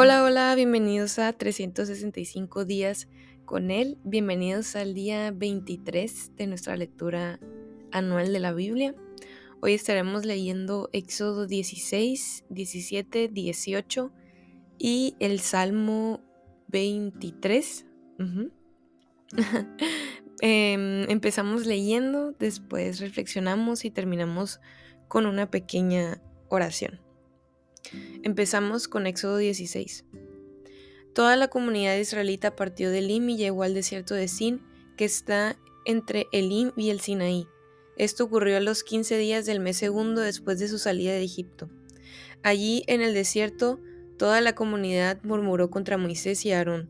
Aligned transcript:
Hola, 0.00 0.22
hola, 0.22 0.54
bienvenidos 0.54 1.18
a 1.18 1.32
365 1.32 2.64
días 2.64 3.08
con 3.44 3.72
Él. 3.72 3.98
Bienvenidos 4.04 4.76
al 4.76 4.94
día 4.94 5.32
23 5.32 6.36
de 6.36 6.46
nuestra 6.46 6.76
lectura 6.76 7.40
anual 7.90 8.32
de 8.32 8.38
la 8.38 8.52
Biblia. 8.52 8.94
Hoy 9.60 9.74
estaremos 9.74 10.24
leyendo 10.24 10.88
Éxodo 10.92 11.48
16, 11.48 12.44
17, 12.48 13.26
18 13.26 14.12
y 14.78 15.16
el 15.18 15.40
Salmo 15.40 16.20
23. 16.68 17.84
Em, 20.40 21.10
empezamos 21.10 21.66
leyendo, 21.66 22.30
después 22.38 23.00
reflexionamos 23.00 23.84
y 23.84 23.90
terminamos 23.90 24.60
con 25.08 25.26
una 25.26 25.50
pequeña 25.50 26.22
oración. 26.48 27.07
Empezamos 28.22 28.88
con 28.88 29.06
Éxodo 29.06 29.36
16. 29.38 30.04
Toda 31.14 31.36
la 31.36 31.48
comunidad 31.48 31.96
israelita 31.96 32.54
partió 32.54 32.90
de 32.90 32.98
Elim 32.98 33.28
y 33.30 33.36
llegó 33.36 33.62
al 33.62 33.74
desierto 33.74 34.14
de 34.14 34.28
Sin, 34.28 34.62
que 34.96 35.04
está 35.04 35.58
entre 35.84 36.26
Elim 36.32 36.72
y 36.76 36.90
el 36.90 37.00
Sinaí. 37.00 37.46
Esto 37.96 38.24
ocurrió 38.24 38.56
a 38.56 38.60
los 38.60 38.84
15 38.84 39.16
días 39.18 39.46
del 39.46 39.60
mes 39.60 39.76
segundo 39.76 40.20
después 40.20 40.58
de 40.58 40.68
su 40.68 40.78
salida 40.78 41.12
de 41.12 41.24
Egipto. 41.24 41.68
Allí, 42.42 42.84
en 42.86 43.02
el 43.02 43.14
desierto, 43.14 43.80
toda 44.16 44.40
la 44.40 44.54
comunidad 44.54 45.20
murmuró 45.24 45.70
contra 45.70 45.98
Moisés 45.98 46.44
y 46.44 46.52
Aarón. 46.52 46.88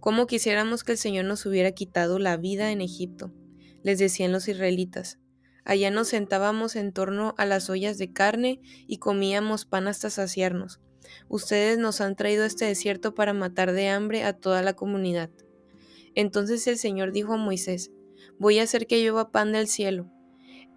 ¿Cómo 0.00 0.26
quisiéramos 0.26 0.82
que 0.82 0.92
el 0.92 0.98
Señor 0.98 1.24
nos 1.24 1.46
hubiera 1.46 1.72
quitado 1.72 2.18
la 2.18 2.36
vida 2.36 2.72
en 2.72 2.80
Egipto? 2.80 3.32
les 3.84 3.98
decían 3.98 4.32
los 4.32 4.48
israelitas. 4.48 5.18
Allá 5.64 5.90
nos 5.90 6.08
sentábamos 6.08 6.76
en 6.76 6.92
torno 6.92 7.34
a 7.38 7.46
las 7.46 7.70
ollas 7.70 7.98
de 7.98 8.12
carne 8.12 8.60
y 8.86 8.98
comíamos 8.98 9.64
pan 9.64 9.88
hasta 9.88 10.10
saciarnos. 10.10 10.80
Ustedes 11.28 11.78
nos 11.78 12.00
han 12.00 12.16
traído 12.16 12.44
a 12.44 12.46
este 12.46 12.66
desierto 12.66 13.14
para 13.14 13.32
matar 13.32 13.72
de 13.72 13.88
hambre 13.88 14.24
a 14.24 14.34
toda 14.34 14.62
la 14.62 14.74
comunidad. 14.74 15.30
Entonces 16.14 16.66
el 16.66 16.78
Señor 16.78 17.12
dijo 17.12 17.34
a 17.34 17.38
Moisés, 17.38 17.90
Voy 18.38 18.58
a 18.58 18.64
hacer 18.64 18.86
que 18.86 19.02
llueva 19.02 19.30
pan 19.30 19.52
del 19.52 19.68
cielo. 19.68 20.10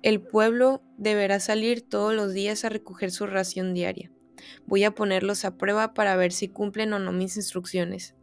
El 0.03 0.21
pueblo 0.21 0.83
deberá 0.97 1.39
salir 1.39 1.81
todos 1.81 2.13
los 2.13 2.33
días 2.33 2.63
a 2.63 2.69
recoger 2.69 3.11
su 3.11 3.25
ración 3.25 3.73
diaria. 3.73 4.11
Voy 4.65 4.83
a 4.83 4.93
ponerlos 4.93 5.43
a 5.43 5.57
prueba 5.57 5.93
para 5.93 6.15
ver 6.15 6.31
si 6.31 6.47
cumplen 6.47 6.93
o 6.93 6.99
no 6.99 7.11
mis 7.11 7.35
instrucciones. 7.35 8.15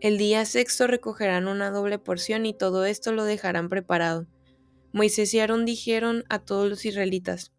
El 0.00 0.18
día 0.18 0.44
sexto 0.44 0.86
recogerán 0.86 1.48
una 1.48 1.70
doble 1.70 1.98
porción 1.98 2.44
y 2.44 2.52
todo 2.52 2.84
esto 2.84 3.12
lo 3.12 3.24
dejarán 3.24 3.68
preparado. 3.70 4.26
Moisés 4.94 5.34
y 5.34 5.40
Aarón 5.40 5.64
dijeron 5.64 6.22
a 6.28 6.38
todos 6.38 6.70
los 6.70 6.84
israelitas, 6.84 7.52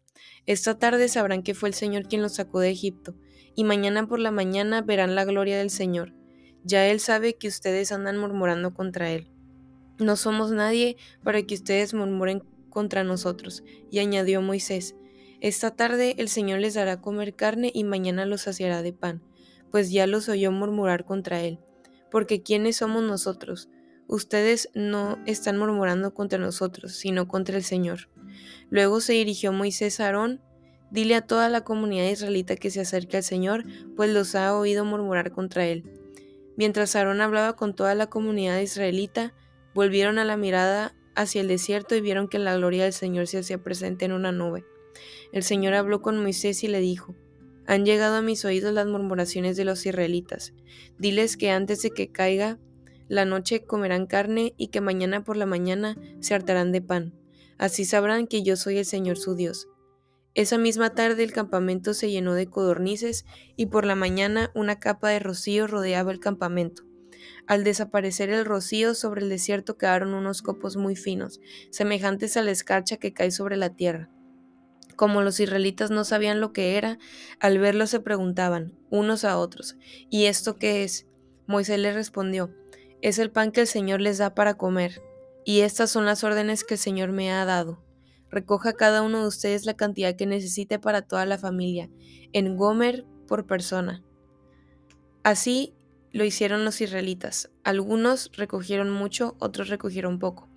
Esta 0.46 0.78
tarde 0.78 1.06
sabrán 1.06 1.42
que 1.42 1.52
fue 1.52 1.68
el 1.68 1.74
Señor 1.74 2.08
quien 2.08 2.22
los 2.22 2.36
sacó 2.36 2.60
de 2.60 2.70
Egipto, 2.70 3.14
y 3.54 3.64
mañana 3.64 4.08
por 4.08 4.20
la 4.20 4.30
mañana 4.30 4.80
verán 4.80 5.14
la 5.14 5.26
gloria 5.26 5.58
del 5.58 5.68
Señor. 5.68 6.14
Ya 6.64 6.86
Él 6.86 6.98
sabe 6.98 7.34
que 7.34 7.48
ustedes 7.48 7.92
andan 7.92 8.16
murmurando 8.16 8.72
contra 8.72 9.12
Él. 9.12 9.28
No 9.98 10.16
somos 10.16 10.50
nadie 10.50 10.96
para 11.22 11.42
que 11.42 11.56
ustedes 11.56 11.92
murmuren 11.92 12.42
contra 12.70 13.04
nosotros. 13.04 13.64
Y 13.90 13.98
añadió 13.98 14.40
Moisés, 14.40 14.96
Esta 15.42 15.76
tarde 15.76 16.14
el 16.16 16.30
Señor 16.30 16.60
les 16.60 16.72
dará 16.72 17.02
comer 17.02 17.34
carne 17.34 17.70
y 17.74 17.84
mañana 17.84 18.24
los 18.24 18.40
saciará 18.42 18.80
de 18.80 18.94
pan, 18.94 19.22
pues 19.70 19.90
ya 19.90 20.06
los 20.06 20.30
oyó 20.30 20.52
murmurar 20.52 21.04
contra 21.04 21.42
Él. 21.42 21.58
Porque 22.10 22.42
¿quiénes 22.42 22.76
somos 22.76 23.02
nosotros? 23.02 23.68
Ustedes 24.08 24.68
no 24.74 25.18
están 25.26 25.58
murmurando 25.58 26.14
contra 26.14 26.38
nosotros, 26.38 26.92
sino 26.92 27.26
contra 27.26 27.56
el 27.56 27.64
Señor. 27.64 28.08
Luego 28.70 29.00
se 29.00 29.14
dirigió 29.14 29.52
Moisés 29.52 30.00
a 30.00 30.06
Aarón, 30.06 30.40
dile 30.90 31.16
a 31.16 31.26
toda 31.26 31.48
la 31.48 31.62
comunidad 31.62 32.08
israelita 32.08 32.56
que 32.56 32.70
se 32.70 32.80
acerque 32.80 33.16
al 33.16 33.22
Señor, 33.24 33.64
pues 33.96 34.10
los 34.10 34.34
ha 34.34 34.56
oído 34.56 34.84
murmurar 34.84 35.32
contra 35.32 35.66
él. 35.66 35.84
Mientras 36.56 36.94
Aarón 36.94 37.20
hablaba 37.20 37.54
con 37.54 37.74
toda 37.74 37.94
la 37.94 38.06
comunidad 38.06 38.60
israelita, 38.60 39.34
volvieron 39.74 40.18
a 40.18 40.24
la 40.24 40.36
mirada 40.36 40.94
hacia 41.14 41.40
el 41.40 41.48
desierto 41.48 41.96
y 41.96 42.00
vieron 42.00 42.28
que 42.28 42.38
la 42.38 42.56
gloria 42.56 42.84
del 42.84 42.92
Señor 42.92 43.26
se 43.26 43.38
hacía 43.38 43.62
presente 43.62 44.04
en 44.04 44.12
una 44.12 44.32
nube. 44.32 44.64
El 45.32 45.42
Señor 45.42 45.74
habló 45.74 46.00
con 46.00 46.22
Moisés 46.22 46.62
y 46.62 46.68
le 46.68 46.80
dijo, 46.80 47.14
Han 47.66 47.84
llegado 47.84 48.16
a 48.16 48.22
mis 48.22 48.44
oídos 48.44 48.72
las 48.72 48.86
murmuraciones 48.86 49.56
de 49.56 49.64
los 49.64 49.84
israelitas. 49.84 50.52
Diles 50.98 51.36
que 51.36 51.50
antes 51.50 51.82
de 51.82 51.90
que 51.90 52.12
caiga 52.12 52.58
la 53.08 53.24
noche 53.24 53.64
comerán 53.64 54.06
carne 54.06 54.54
y 54.56 54.68
que 54.68 54.80
mañana 54.80 55.24
por 55.24 55.36
la 55.36 55.46
mañana 55.46 55.96
se 56.20 56.34
hartarán 56.34 56.72
de 56.72 56.82
pan. 56.82 57.14
Así 57.58 57.84
sabrán 57.84 58.26
que 58.26 58.42
yo 58.42 58.56
soy 58.56 58.78
el 58.78 58.84
Señor 58.84 59.16
su 59.16 59.34
Dios. 59.34 59.68
Esa 60.34 60.58
misma 60.58 60.90
tarde 60.90 61.22
el 61.22 61.32
campamento 61.32 61.94
se 61.94 62.10
llenó 62.10 62.34
de 62.34 62.46
codornices 62.46 63.24
y 63.56 63.66
por 63.66 63.86
la 63.86 63.94
mañana 63.94 64.50
una 64.54 64.78
capa 64.78 65.08
de 65.08 65.18
rocío 65.18 65.66
rodeaba 65.66 66.12
el 66.12 66.20
campamento. 66.20 66.82
Al 67.46 67.64
desaparecer 67.64 68.28
el 68.30 68.44
rocío 68.44 68.94
sobre 68.94 69.22
el 69.22 69.28
desierto 69.28 69.78
quedaron 69.78 70.14
unos 70.14 70.42
copos 70.42 70.76
muy 70.76 70.96
finos, 70.96 71.40
semejantes 71.70 72.36
a 72.36 72.42
la 72.42 72.50
escarcha 72.50 72.98
que 72.98 73.14
cae 73.14 73.30
sobre 73.30 73.56
la 73.56 73.70
tierra. 73.70 74.10
Como 74.96 75.22
los 75.22 75.40
israelitas 75.40 75.90
no 75.90 76.04
sabían 76.04 76.40
lo 76.40 76.52
que 76.52 76.76
era, 76.76 76.98
al 77.38 77.58
verlo 77.58 77.86
se 77.86 78.00
preguntaban 78.00 78.74
unos 78.90 79.24
a 79.24 79.38
otros, 79.38 79.76
¿y 80.10 80.24
esto 80.24 80.56
qué 80.56 80.84
es? 80.84 81.06
Moisés 81.46 81.78
les 81.78 81.94
respondió, 81.94 82.50
es 83.02 83.18
el 83.18 83.30
pan 83.30 83.52
que 83.52 83.62
el 83.62 83.66
Señor 83.66 84.00
les 84.00 84.18
da 84.18 84.34
para 84.34 84.54
comer, 84.54 85.02
y 85.44 85.60
estas 85.60 85.90
son 85.90 86.04
las 86.04 86.24
órdenes 86.24 86.64
que 86.64 86.74
el 86.74 86.80
Señor 86.80 87.12
me 87.12 87.30
ha 87.32 87.44
dado. 87.44 87.82
Recoja 88.30 88.72
cada 88.72 89.02
uno 89.02 89.22
de 89.22 89.28
ustedes 89.28 89.64
la 89.64 89.74
cantidad 89.74 90.16
que 90.16 90.26
necesite 90.26 90.78
para 90.78 91.02
toda 91.02 91.26
la 91.26 91.38
familia, 91.38 91.88
en 92.32 92.56
Gomer 92.56 93.04
por 93.28 93.46
persona. 93.46 94.02
Así 95.22 95.74
lo 96.12 96.24
hicieron 96.24 96.64
los 96.64 96.80
israelitas. 96.80 97.50
Algunos 97.62 98.30
recogieron 98.36 98.90
mucho, 98.90 99.36
otros 99.38 99.68
recogieron 99.68 100.18
poco. 100.18 100.48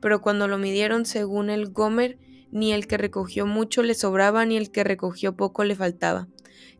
Pero 0.00 0.20
cuando 0.20 0.48
lo 0.48 0.58
midieron 0.58 1.04
según 1.06 1.50
el 1.50 1.70
Gomer, 1.70 2.18
ni 2.50 2.72
el 2.72 2.86
que 2.86 2.96
recogió 2.96 3.46
mucho 3.46 3.82
le 3.82 3.94
sobraba, 3.94 4.46
ni 4.46 4.56
el 4.56 4.70
que 4.70 4.84
recogió 4.84 5.36
poco 5.36 5.64
le 5.64 5.74
faltaba. 5.74 6.28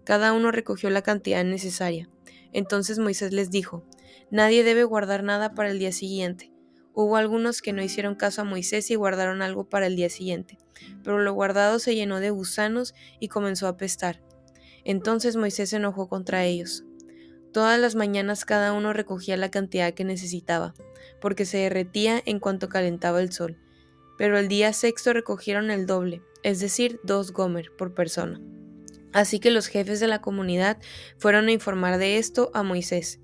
Cada 0.05 0.33
uno 0.33 0.51
recogió 0.51 0.89
la 0.89 1.03
cantidad 1.03 1.45
necesaria. 1.45 2.09
Entonces 2.53 2.99
Moisés 2.99 3.33
les 3.33 3.51
dijo, 3.51 3.85
Nadie 4.31 4.63
debe 4.63 4.85
guardar 4.85 5.23
nada 5.23 5.55
para 5.55 5.71
el 5.71 5.79
día 5.79 5.93
siguiente. 5.93 6.53
Hubo 6.93 7.17
algunos 7.17 7.63
que 7.63 7.73
no 7.73 7.83
hicieron 7.83 8.15
caso 8.15 8.43
a 8.43 8.45
Moisés 8.45 8.91
y 8.91 8.95
guardaron 8.95 9.41
algo 9.41 9.69
para 9.69 9.87
el 9.87 9.97
día 9.97 10.11
siguiente, 10.11 10.59
pero 11.03 11.19
lo 11.19 11.33
guardado 11.33 11.79
se 11.79 11.95
llenó 11.95 12.21
de 12.21 12.31
gusanos 12.31 12.95
y 13.21 13.29
comenzó 13.29 13.67
a 13.67 13.71
apestar. 13.71 14.21
Entonces 14.85 15.37
Moisés 15.37 15.71
se 15.71 15.77
enojó 15.77 16.09
contra 16.09 16.45
ellos. 16.45 16.85
Todas 17.53 17.81
las 17.81 17.95
mañanas 17.95 18.45
cada 18.45 18.73
uno 18.73 18.93
recogía 18.93 19.37
la 19.37 19.51
cantidad 19.51 19.95
que 19.95 20.05
necesitaba, 20.05 20.75
porque 21.21 21.47
se 21.47 21.59
derretía 21.59 22.23
en 22.27 22.41
cuanto 22.41 22.69
calentaba 22.69 23.21
el 23.21 23.33
sol. 23.33 23.57
Pero 24.19 24.37
el 24.39 24.49
día 24.49 24.73
sexto 24.73 25.13
recogieron 25.13 25.71
el 25.71 25.87
doble, 25.87 26.21
es 26.43 26.61
decir, 26.61 27.01
dos 27.05 27.33
gomer 27.33 27.71
por 27.79 27.95
persona. 27.95 28.41
Así 29.13 29.41
que 29.41 29.51
los 29.51 29.69
jefes 29.69 30.01
de 30.01 30.09
la 30.09 30.21
comunidad 30.21 30.79
fueron 31.17 31.49
a 31.49 31.53
informar 31.53 31.99
de 31.99 32.19
esto 32.19 32.51
a 32.53 32.63
Moisés. 32.63 33.21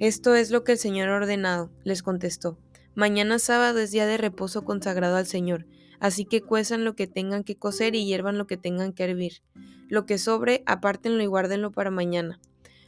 Esto 0.00 0.36
es 0.36 0.52
lo 0.52 0.62
que 0.62 0.70
el 0.70 0.78
Señor 0.78 1.08
ha 1.08 1.16
ordenado, 1.16 1.72
les 1.82 2.04
contestó. 2.04 2.56
Mañana 2.94 3.40
sábado 3.40 3.80
es 3.80 3.90
día 3.90 4.06
de 4.06 4.16
reposo 4.16 4.64
consagrado 4.64 5.16
al 5.16 5.26
Señor, 5.26 5.66
así 5.98 6.24
que 6.24 6.40
cuezan 6.40 6.84
lo 6.84 6.94
que 6.94 7.08
tengan 7.08 7.42
que 7.42 7.56
cocer 7.56 7.96
y 7.96 8.06
hiervan 8.06 8.38
lo 8.38 8.46
que 8.46 8.56
tengan 8.56 8.92
que 8.92 9.02
hervir. 9.02 9.42
Lo 9.88 10.06
que 10.06 10.18
sobre, 10.18 10.62
apártenlo 10.66 11.20
y 11.24 11.26
guárdenlo 11.26 11.72
para 11.72 11.90
mañana. 11.90 12.38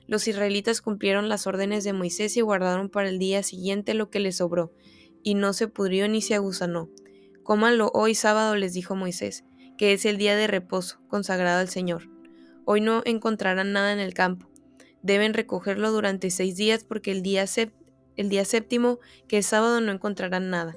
Los 0.07 0.29
israelitas 0.29 0.81
cumplieron 0.81 1.29
las 1.29 1.49
órdenes 1.49 1.83
de 1.83 1.95
Moisés 1.95 2.37
y 2.37 2.43
guardaron 2.43 2.89
para 2.89 3.09
el 3.09 3.19
día 3.19 3.43
siguiente 3.43 3.95
lo 3.95 4.09
que 4.09 4.21
les 4.21 4.37
sobró, 4.37 4.73
y 5.25 5.35
no 5.35 5.53
se 5.53 5.67
pudrió 5.67 6.09
ni 6.09 6.23
se 6.23 6.37
agusanó. 6.37 6.91
Cómanlo 7.43 7.91
hoy 7.93 8.15
sábado, 8.15 8.55
les 8.55 8.73
dijo 8.73 8.95
Moisés, 8.95 9.43
que 9.77 9.95
es 9.95 10.05
el 10.05 10.17
día 10.17 10.37
de 10.37 10.47
reposo, 10.47 11.01
consagrado 11.09 11.59
al 11.59 11.71
Señor. 11.71 12.09
Hoy 12.67 12.81
no 12.81 13.03
encontrarán 13.05 13.73
nada 13.73 13.93
en 13.93 13.99
el 13.99 14.15
campo 14.15 14.50
Deben 15.03 15.35
recogerlo 15.35 15.93
durante 15.93 16.31
seis 16.31 16.57
días 16.57 16.85
porque 16.85 17.11
el 17.11 17.23
día, 17.23 17.47
séptimo, 17.47 19.01
que 19.29 19.39
es 19.39 19.47
sábado, 19.47 19.81
no 19.81 19.93
encontrarán 19.93 20.51
nada. 20.51 20.77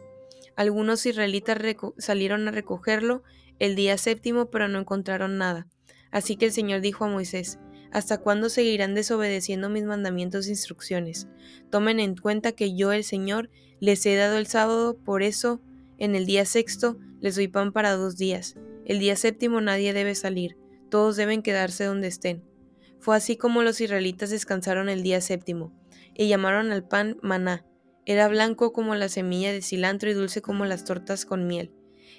Algunos 0.56 1.06
israelitas 1.06 1.58
salieron 1.98 2.48
a 2.48 2.52
recogerlo 2.52 3.24
el 3.60 3.76
día 3.76 3.98
séptimo, 3.98 4.50
pero 4.50 4.68
no 4.68 4.80
encontraron 4.80 5.38
nada. 5.38 5.68
Así 6.12 6.36
que 6.36 6.46
el 6.46 6.52
Señor 6.52 6.82
dijo 6.82 7.06
a 7.06 7.10
Moisés, 7.10 7.60
¿Hasta 7.94 8.18
cuándo 8.18 8.50
seguirán 8.50 8.96
desobedeciendo 8.96 9.70
mis 9.70 9.84
mandamientos 9.84 10.48
e 10.48 10.50
instrucciones? 10.50 11.28
Tomen 11.70 12.00
en 12.00 12.16
cuenta 12.16 12.52
que 12.52 12.76
yo, 12.76 12.92
el 12.92 13.04
Señor, 13.04 13.52
les 13.80 14.04
he 14.08 14.16
dado 14.16 14.38
el 14.38 14.48
sábado, 14.48 14.98
por 14.98 15.22
eso, 15.22 15.62
en 16.00 16.16
el 16.16 16.26
día 16.26 16.44
sexto, 16.46 16.98
les 17.22 17.36
doy 17.36 17.48
pan 17.48 17.72
para 17.72 17.92
dos 17.92 18.18
días. 18.18 18.56
El 18.86 18.98
día 18.98 19.16
séptimo 19.16 19.62
nadie 19.62 19.94
debe 19.94 20.16
salir, 20.16 20.58
todos 20.90 21.16
deben 21.18 21.44
quedarse 21.44 21.84
donde 21.84 22.08
estén. 22.08 22.44
Fue 23.04 23.18
así 23.18 23.36
como 23.36 23.64
los 23.64 23.82
israelitas 23.82 24.30
descansaron 24.30 24.88
el 24.88 25.04
día 25.04 25.20
séptimo, 25.20 25.74
y 26.14 26.30
llamaron 26.30 26.72
al 26.72 26.88
pan 26.88 27.18
maná. 27.22 27.66
Era 28.06 28.30
blanco 28.30 28.72
como 28.72 28.96
la 28.96 29.10
semilla 29.10 29.52
de 29.52 29.62
cilantro 29.62 30.10
y 30.10 30.14
dulce 30.14 30.42
como 30.42 30.64
las 30.64 30.86
tortas 30.86 31.26
con 31.26 31.46
miel. 31.46 31.74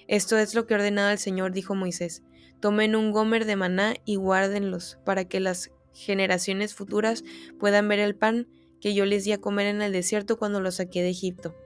Esto 0.08 0.36
es 0.36 0.54
lo 0.54 0.66
que 0.66 0.74
ordenaba 0.74 1.10
el 1.10 1.18
Señor, 1.18 1.52
dijo 1.52 1.74
Moisés. 1.74 2.22
Tomen 2.60 2.96
un 2.96 3.12
gomer 3.12 3.46
de 3.46 3.56
maná 3.56 3.94
y 4.04 4.16
guárdenlos, 4.16 4.98
para 5.06 5.24
que 5.24 5.40
las 5.40 5.70
generaciones 5.94 6.74
futuras 6.74 7.24
puedan 7.58 7.88
ver 7.88 8.00
el 8.00 8.14
pan 8.14 8.46
que 8.78 8.92
yo 8.92 9.06
les 9.06 9.24
di 9.24 9.32
a 9.32 9.40
comer 9.40 9.68
en 9.68 9.80
el 9.80 9.90
desierto 9.90 10.36
cuando 10.36 10.60
los 10.60 10.74
saqué 10.74 11.00
de 11.00 11.08
Egipto. 11.08 11.56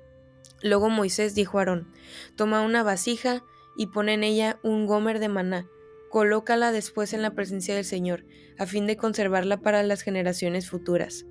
Luego 0.62 0.90
Moisés 0.90 1.34
dijo 1.34 1.58
a 1.58 1.62
Aarón, 1.62 1.92
toma 2.36 2.60
una 2.60 2.84
vasija 2.84 3.42
y 3.76 3.88
pon 3.88 4.10
en 4.10 4.22
ella 4.22 4.60
un 4.62 4.86
gomer 4.86 5.18
de 5.18 5.28
maná, 5.28 5.66
colócala 6.10 6.72
después 6.72 7.12
en 7.12 7.22
la 7.22 7.34
presencia 7.34 7.74
del 7.74 7.84
Señor, 7.84 8.24
a 8.58 8.66
fin 8.66 8.86
de 8.86 8.96
conservarla 8.96 9.60
para 9.60 9.82
las 9.82 10.02
generaciones 10.02 10.68
futuras. 10.68 11.26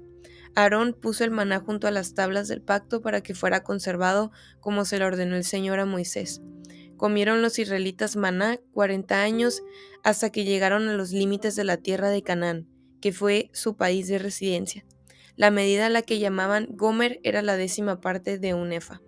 Aarón 0.56 0.94
puso 0.94 1.24
el 1.24 1.32
maná 1.32 1.60
junto 1.60 1.88
a 1.88 1.92
las 1.92 2.14
tablas 2.16 2.48
del 2.48 2.62
pacto 2.62 3.02
para 3.02 3.22
que 3.22 3.36
fuera 3.36 3.64
conservado 3.64 4.32
como 4.60 4.86
se 4.86 4.98
lo 4.98 5.06
ordenó 5.06 5.36
el 5.36 5.44
Señor 5.44 5.80
a 5.80 5.86
Moisés. 5.86 6.42
Comieron 6.96 7.44
los 7.44 7.60
israelitas 7.60 8.16
maná 8.16 8.58
cuarenta 8.72 9.22
años 9.22 9.62
hasta 10.04 10.32
que 10.32 10.46
llegaron 10.46 10.88
a 10.90 10.94
los 10.94 11.12
límites 11.12 11.56
de 11.56 11.64
la 11.64 11.78
tierra 11.78 12.10
de 12.10 12.24
Canaán, 12.24 12.68
que 13.02 13.12
fue 13.12 13.52
su 13.54 13.78
país 13.78 14.08
de 14.08 14.18
residencia. 14.18 14.84
La 15.36 15.52
medida 15.52 15.86
a 15.86 15.90
la 15.90 16.02
que 16.02 16.18
llamaban 16.18 16.68
Gomer 16.72 17.20
era 17.22 17.44
la 17.44 17.56
décima 17.56 18.02
parte 18.02 18.40
de 18.40 18.56
un 18.56 18.74
efa. 18.74 19.02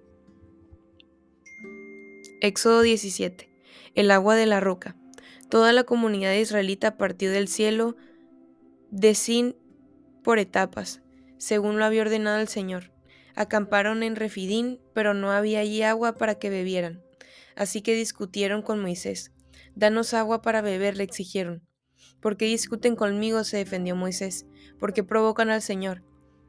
Éxodo 2.41 2.83
17. 2.83 3.49
El 3.95 4.11
agua 4.11 4.35
de 4.35 4.45
la 4.45 4.59
roca. 4.59 4.95
Toda 5.49 5.73
la 5.73 5.83
comunidad 5.83 6.33
israelita 6.35 6.95
partió 6.95 7.31
del 7.31 7.47
cielo 7.47 7.95
de 8.91 9.15
Sin 9.15 9.55
por 10.23 10.37
etapas, 10.37 11.01
según 11.39 11.79
lo 11.79 11.85
había 11.85 12.03
ordenado 12.03 12.39
el 12.39 12.47
Señor. 12.47 12.91
Acamparon 13.33 14.03
en 14.03 14.15
Refidín, 14.15 14.79
pero 14.93 15.15
no 15.15 15.31
había 15.31 15.61
allí 15.61 15.81
agua 15.81 16.17
para 16.17 16.35
que 16.35 16.51
bebieran. 16.51 17.01
Así 17.55 17.81
que 17.81 17.95
discutieron 17.95 18.61
con 18.61 18.79
Moisés. 18.79 19.31
Danos 19.75 20.13
agua 20.13 20.43
para 20.43 20.61
beber, 20.61 20.97
le 20.97 21.03
exigieron. 21.03 21.63
¿Por 22.19 22.37
qué 22.37 22.45
discuten 22.45 22.95
conmigo? 22.95 23.43
se 23.43 23.57
defendió 23.57 23.95
Moisés. 23.95 24.45
¿Por 24.77 24.93
qué 24.93 25.03
provocan 25.03 25.49
al 25.49 25.63
Señor? 25.63 26.03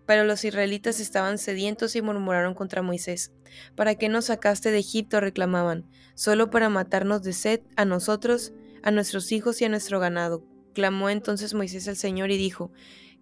Pero 0.05 0.25
los 0.25 0.45
israelitas 0.45 1.01
estaban 1.01 1.39
sedientos 1.39 1.97
y 1.97 2.03
murmuraron 2.03 2.55
contra 2.55 2.83
Moisés. 2.83 3.33
¿Para 3.77 3.95
qué 3.95 4.09
nos 4.09 4.27
sacaste 4.27 4.71
de 4.71 4.79
Egipto? 4.79 5.21
reclamaban. 5.21 5.89
¿Solo 6.15 6.51
para 6.51 6.69
matarnos 6.69 7.23
de 7.23 7.33
sed 7.33 7.61
a 7.77 7.85
nosotros, 7.85 8.53
a 8.83 8.91
nuestros 8.91 9.33
hijos 9.33 9.61
y 9.61 9.65
a 9.65 9.69
nuestro 9.69 10.01
ganado? 10.01 10.45
Clamó 10.75 11.11
entonces 11.11 11.55
Moisés 11.55 11.89
al 11.89 11.97
Señor 11.97 12.31
y 12.31 12.37
dijo, 12.37 12.73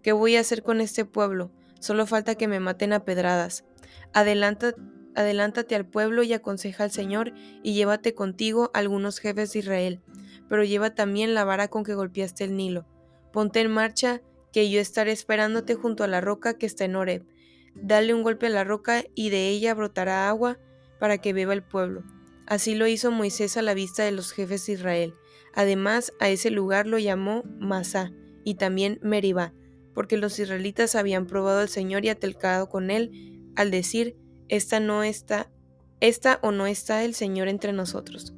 ¿Qué 0.02 0.12
voy 0.12 0.36
a 0.36 0.40
hacer 0.40 0.62
con 0.62 0.80
este 0.80 1.04
pueblo? 1.04 1.50
Solo 1.80 2.06
falta 2.06 2.36
que 2.36 2.48
me 2.48 2.60
maten 2.60 2.92
a 2.92 3.04
pedradas. 3.04 3.64
adelántate 4.12 5.74
al 5.74 5.86
pueblo 5.86 6.22
y 6.22 6.32
aconseja 6.32 6.84
al 6.84 6.92
Señor 6.92 7.32
y 7.62 7.74
llévate 7.74 8.14
contigo 8.14 8.70
algunos 8.74 9.18
jefes 9.18 9.52
de 9.52 9.58
Israel, 9.58 10.00
pero 10.48 10.64
lleva 10.64 10.94
también 10.94 11.34
la 11.34 11.44
vara 11.44 11.68
con 11.68 11.84
que 11.84 11.94
golpeaste 11.94 12.44
el 12.44 12.56
Nilo. 12.56 12.86
Ponte 13.32 13.60
en 13.60 13.70
marcha, 13.70 14.22
que 14.52 14.70
yo 14.70 14.80
estaré 14.80 15.12
esperándote 15.12 15.74
junto 15.74 16.04
a 16.04 16.08
la 16.08 16.20
roca 16.20 16.56
que 16.56 16.66
está 16.66 16.84
en 16.84 16.96
Horeb. 16.96 17.26
Dale 17.74 18.14
un 18.14 18.22
golpe 18.22 18.46
a 18.46 18.50
la 18.50 18.64
roca 18.64 19.04
y 19.14 19.30
de 19.30 19.48
ella 19.48 19.74
brotará 19.74 20.28
agua 20.28 20.58
para 20.98 21.18
que 21.18 21.32
beba 21.32 21.52
el 21.52 21.62
pueblo. 21.62 22.02
Así 22.46 22.74
lo 22.74 22.86
hizo 22.86 23.10
Moisés 23.10 23.56
a 23.56 23.62
la 23.62 23.74
vista 23.74 24.04
de 24.04 24.12
los 24.12 24.32
jefes 24.32 24.64
de 24.66 24.72
Israel. 24.72 25.14
Además, 25.58 26.12
a 26.20 26.28
ese 26.28 26.52
lugar 26.52 26.86
lo 26.86 27.00
llamó 27.00 27.42
Masá 27.58 28.12
y 28.44 28.54
también 28.54 29.00
Meribá, 29.02 29.52
porque 29.92 30.16
los 30.16 30.38
israelitas 30.38 30.94
habían 30.94 31.26
probado 31.26 31.58
al 31.58 31.68
Señor 31.68 32.04
y 32.04 32.10
atelcado 32.10 32.68
con 32.68 32.92
él 32.92 33.50
al 33.56 33.72
decir, 33.72 34.16
esta 34.46 34.78
no 34.78 35.02
está, 35.02 35.50
esta 35.98 36.38
o 36.44 36.52
no 36.52 36.68
está 36.68 37.02
el 37.02 37.12
Señor 37.12 37.48
entre 37.48 37.72
nosotros. 37.72 38.34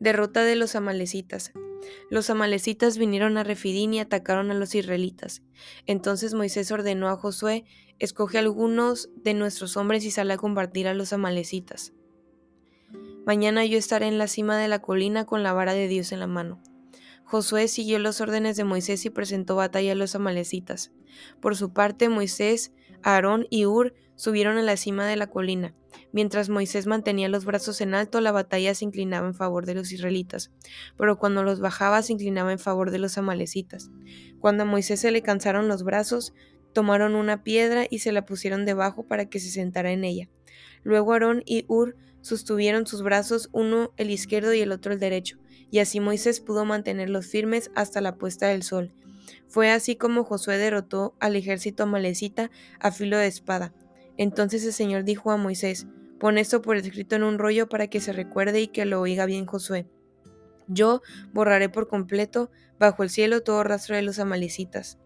Derrota 0.00 0.42
de 0.42 0.56
los 0.56 0.74
amalecitas. 0.74 1.52
Los 2.08 2.30
amalecitas 2.30 2.96
vinieron 2.96 3.36
a 3.36 3.44
Refidín 3.44 3.92
y 3.92 4.00
atacaron 4.00 4.50
a 4.50 4.54
los 4.54 4.74
israelitas. 4.74 5.42
Entonces 5.84 6.32
Moisés 6.32 6.70
ordenó 6.70 7.10
a 7.10 7.18
Josué, 7.18 7.66
escoge 7.98 8.38
algunos 8.38 9.10
de 9.16 9.34
nuestros 9.34 9.76
hombres 9.76 10.02
y 10.06 10.10
sale 10.10 10.32
a 10.32 10.38
combatir 10.38 10.88
a 10.88 10.94
los 10.94 11.12
amalecitas. 11.12 11.92
Mañana 13.26 13.64
yo 13.64 13.76
estaré 13.76 14.06
en 14.06 14.18
la 14.18 14.28
cima 14.28 14.56
de 14.56 14.68
la 14.68 14.78
colina 14.78 15.24
con 15.24 15.42
la 15.42 15.52
vara 15.52 15.74
de 15.74 15.88
Dios 15.88 16.12
en 16.12 16.20
la 16.20 16.28
mano. 16.28 16.62
Josué 17.24 17.66
siguió 17.66 17.98
los 17.98 18.20
órdenes 18.20 18.56
de 18.56 18.62
Moisés 18.62 19.04
y 19.04 19.10
presentó 19.10 19.56
batalla 19.56 19.92
a 19.92 19.96
los 19.96 20.14
amalecitas. 20.14 20.92
Por 21.40 21.56
su 21.56 21.72
parte, 21.72 22.08
Moisés, 22.08 22.72
Aarón 23.02 23.48
y 23.50 23.66
Ur 23.66 23.94
subieron 24.14 24.58
a 24.58 24.62
la 24.62 24.76
cima 24.76 25.08
de 25.08 25.16
la 25.16 25.26
colina. 25.26 25.74
Mientras 26.12 26.48
Moisés 26.48 26.86
mantenía 26.86 27.28
los 27.28 27.44
brazos 27.44 27.80
en 27.80 27.94
alto, 27.94 28.20
la 28.20 28.30
batalla 28.30 28.76
se 28.76 28.84
inclinaba 28.84 29.26
en 29.26 29.34
favor 29.34 29.66
de 29.66 29.74
los 29.74 29.90
israelitas, 29.90 30.52
pero 30.96 31.18
cuando 31.18 31.42
los 31.42 31.58
bajaba 31.58 32.02
se 32.02 32.12
inclinaba 32.12 32.52
en 32.52 32.60
favor 32.60 32.92
de 32.92 33.00
los 33.00 33.18
amalecitas. 33.18 33.90
Cuando 34.38 34.62
a 34.62 34.66
Moisés 34.66 35.00
se 35.00 35.10
le 35.10 35.22
cansaron 35.22 35.66
los 35.66 35.82
brazos, 35.82 36.32
tomaron 36.72 37.16
una 37.16 37.42
piedra 37.42 37.88
y 37.90 37.98
se 37.98 38.12
la 38.12 38.24
pusieron 38.24 38.64
debajo 38.64 39.02
para 39.08 39.28
que 39.28 39.40
se 39.40 39.50
sentara 39.50 39.90
en 39.90 40.04
ella. 40.04 40.28
Luego 40.84 41.12
Aarón 41.12 41.42
y 41.44 41.64
Ur 41.66 41.96
sostuvieron 42.26 42.86
sus 42.86 43.02
brazos, 43.02 43.48
uno 43.52 43.92
el 43.96 44.10
izquierdo 44.10 44.52
y 44.52 44.60
el 44.60 44.72
otro 44.72 44.92
el 44.92 44.98
derecho, 44.98 45.38
y 45.70 45.78
así 45.78 46.00
Moisés 46.00 46.40
pudo 46.40 46.64
mantenerlos 46.64 47.26
firmes 47.26 47.70
hasta 47.76 48.00
la 48.00 48.16
puesta 48.16 48.48
del 48.48 48.64
sol. 48.64 48.92
Fue 49.46 49.70
así 49.70 49.94
como 49.94 50.24
Josué 50.24 50.58
derrotó 50.58 51.14
al 51.20 51.36
ejército 51.36 51.84
amalecita 51.84 52.50
a 52.80 52.90
filo 52.90 53.16
de 53.16 53.28
espada. 53.28 53.72
Entonces 54.16 54.64
el 54.64 54.72
Señor 54.72 55.04
dijo 55.04 55.30
a 55.30 55.36
Moisés, 55.36 55.86
pon 56.18 56.36
esto 56.36 56.62
por 56.62 56.76
escrito 56.76 57.14
en 57.14 57.22
un 57.22 57.38
rollo 57.38 57.68
para 57.68 57.86
que 57.86 58.00
se 58.00 58.12
recuerde 58.12 58.60
y 58.60 58.68
que 58.68 58.86
lo 58.86 59.00
oiga 59.00 59.24
bien 59.24 59.46
Josué. 59.46 59.86
Yo 60.66 61.02
borraré 61.32 61.68
por 61.68 61.86
completo 61.86 62.50
bajo 62.80 63.04
el 63.04 63.10
cielo 63.10 63.42
todo 63.42 63.62
rastro 63.62 63.94
de 63.94 64.02
los 64.02 64.18
amalecitas. 64.18 64.98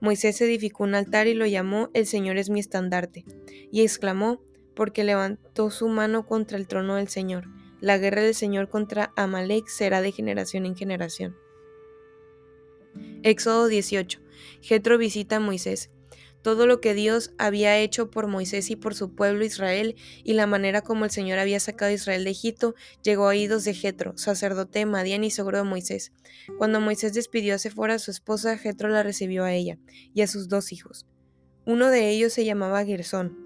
Moisés 0.00 0.40
edificó 0.42 0.84
un 0.84 0.94
altar 0.94 1.26
y 1.26 1.32
lo 1.32 1.46
llamó 1.46 1.88
El 1.94 2.06
Señor 2.06 2.36
es 2.36 2.50
mi 2.50 2.60
estandarte, 2.60 3.24
y 3.72 3.80
exclamó, 3.80 4.42
porque 4.76 5.02
levantó 5.02 5.70
su 5.70 5.88
mano 5.88 6.26
contra 6.26 6.58
el 6.58 6.68
trono 6.68 6.94
del 6.94 7.08
Señor. 7.08 7.48
La 7.80 7.98
guerra 7.98 8.22
del 8.22 8.34
Señor 8.34 8.68
contra 8.68 9.12
Amalek 9.16 9.66
será 9.66 10.02
de 10.02 10.12
generación 10.12 10.66
en 10.66 10.76
generación. 10.76 11.36
Éxodo 13.22 13.66
18. 13.66 14.20
Jetro 14.60 14.98
visita 14.98 15.36
a 15.36 15.40
Moisés. 15.40 15.90
Todo 16.42 16.68
lo 16.68 16.80
que 16.80 16.94
Dios 16.94 17.32
había 17.38 17.76
hecho 17.78 18.08
por 18.08 18.28
Moisés 18.28 18.70
y 18.70 18.76
por 18.76 18.94
su 18.94 19.14
pueblo 19.16 19.44
Israel 19.44 19.96
y 20.22 20.34
la 20.34 20.46
manera 20.46 20.80
como 20.82 21.04
el 21.04 21.10
Señor 21.10 21.40
había 21.40 21.58
sacado 21.58 21.90
a 21.90 21.94
Israel 21.94 22.22
de 22.22 22.30
Egipto 22.30 22.76
llegó 23.02 23.24
a 23.24 23.30
oídos 23.30 23.64
de 23.64 23.74
Jetro, 23.74 24.16
sacerdote 24.16 24.78
de 24.78 24.86
Madián 24.86 25.24
y 25.24 25.30
sogro 25.32 25.58
de 25.58 25.64
Moisés. 25.64 26.12
Cuando 26.56 26.80
Moisés 26.80 27.14
despidió 27.14 27.56
a 27.56 27.58
su 27.58 28.10
esposa, 28.10 28.58
Jetro 28.58 28.88
la 28.88 29.02
recibió 29.02 29.42
a 29.42 29.54
ella 29.54 29.78
y 30.14 30.22
a 30.22 30.28
sus 30.28 30.48
dos 30.48 30.70
hijos. 30.70 31.04
Uno 31.64 31.90
de 31.90 32.10
ellos 32.10 32.32
se 32.32 32.44
llamaba 32.44 32.84
Gersón, 32.84 33.45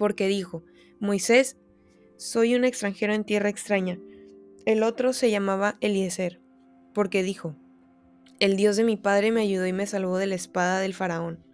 porque 0.00 0.28
dijo: 0.28 0.64
Moisés 0.98 1.58
soy 2.16 2.54
un 2.54 2.64
extranjero 2.64 3.12
en 3.12 3.22
tierra 3.22 3.50
extraña. 3.50 3.98
El 4.64 4.82
otro 4.82 5.12
se 5.12 5.30
llamaba 5.30 5.76
Eliezer, 5.82 6.40
porque 6.94 7.22
dijo, 7.22 7.54
El 8.38 8.56
Dios 8.56 8.76
de 8.76 8.84
mi 8.84 8.96
padre 8.96 9.30
me 9.30 9.42
ayudó 9.42 9.66
y 9.66 9.74
me 9.74 9.86
salvó 9.86 10.16
de 10.16 10.26
la 10.26 10.36
espada 10.36 10.80
del 10.80 10.94
faraón. 10.94 11.44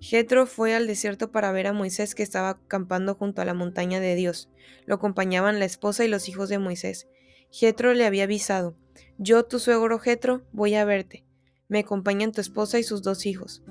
Jetro 0.00 0.46
fue 0.46 0.74
al 0.74 0.88
desierto 0.88 1.30
para 1.30 1.52
ver 1.52 1.68
a 1.68 1.72
Moisés 1.72 2.16
que 2.16 2.24
estaba 2.24 2.50
acampando 2.50 3.14
junto 3.14 3.42
a 3.42 3.44
la 3.44 3.54
montaña 3.54 4.00
de 4.00 4.16
Dios. 4.16 4.50
Lo 4.86 4.96
acompañaban 4.96 5.60
la 5.60 5.64
esposa 5.64 6.04
y 6.04 6.08
los 6.08 6.28
hijos 6.28 6.48
de 6.48 6.58
Moisés. 6.58 7.06
Jetro 7.52 7.94
le 7.94 8.06
había 8.06 8.24
avisado, 8.24 8.76
Yo, 9.18 9.44
tu 9.44 9.60
suegro 9.60 10.00
Jetro, 10.00 10.42
voy 10.50 10.74
a 10.74 10.84
verte. 10.84 11.24
Me 11.68 11.78
acompañan 11.78 12.32
tu 12.32 12.40
esposa 12.40 12.80
y 12.80 12.82
sus 12.82 13.02
dos 13.02 13.24
hijos. 13.24 13.62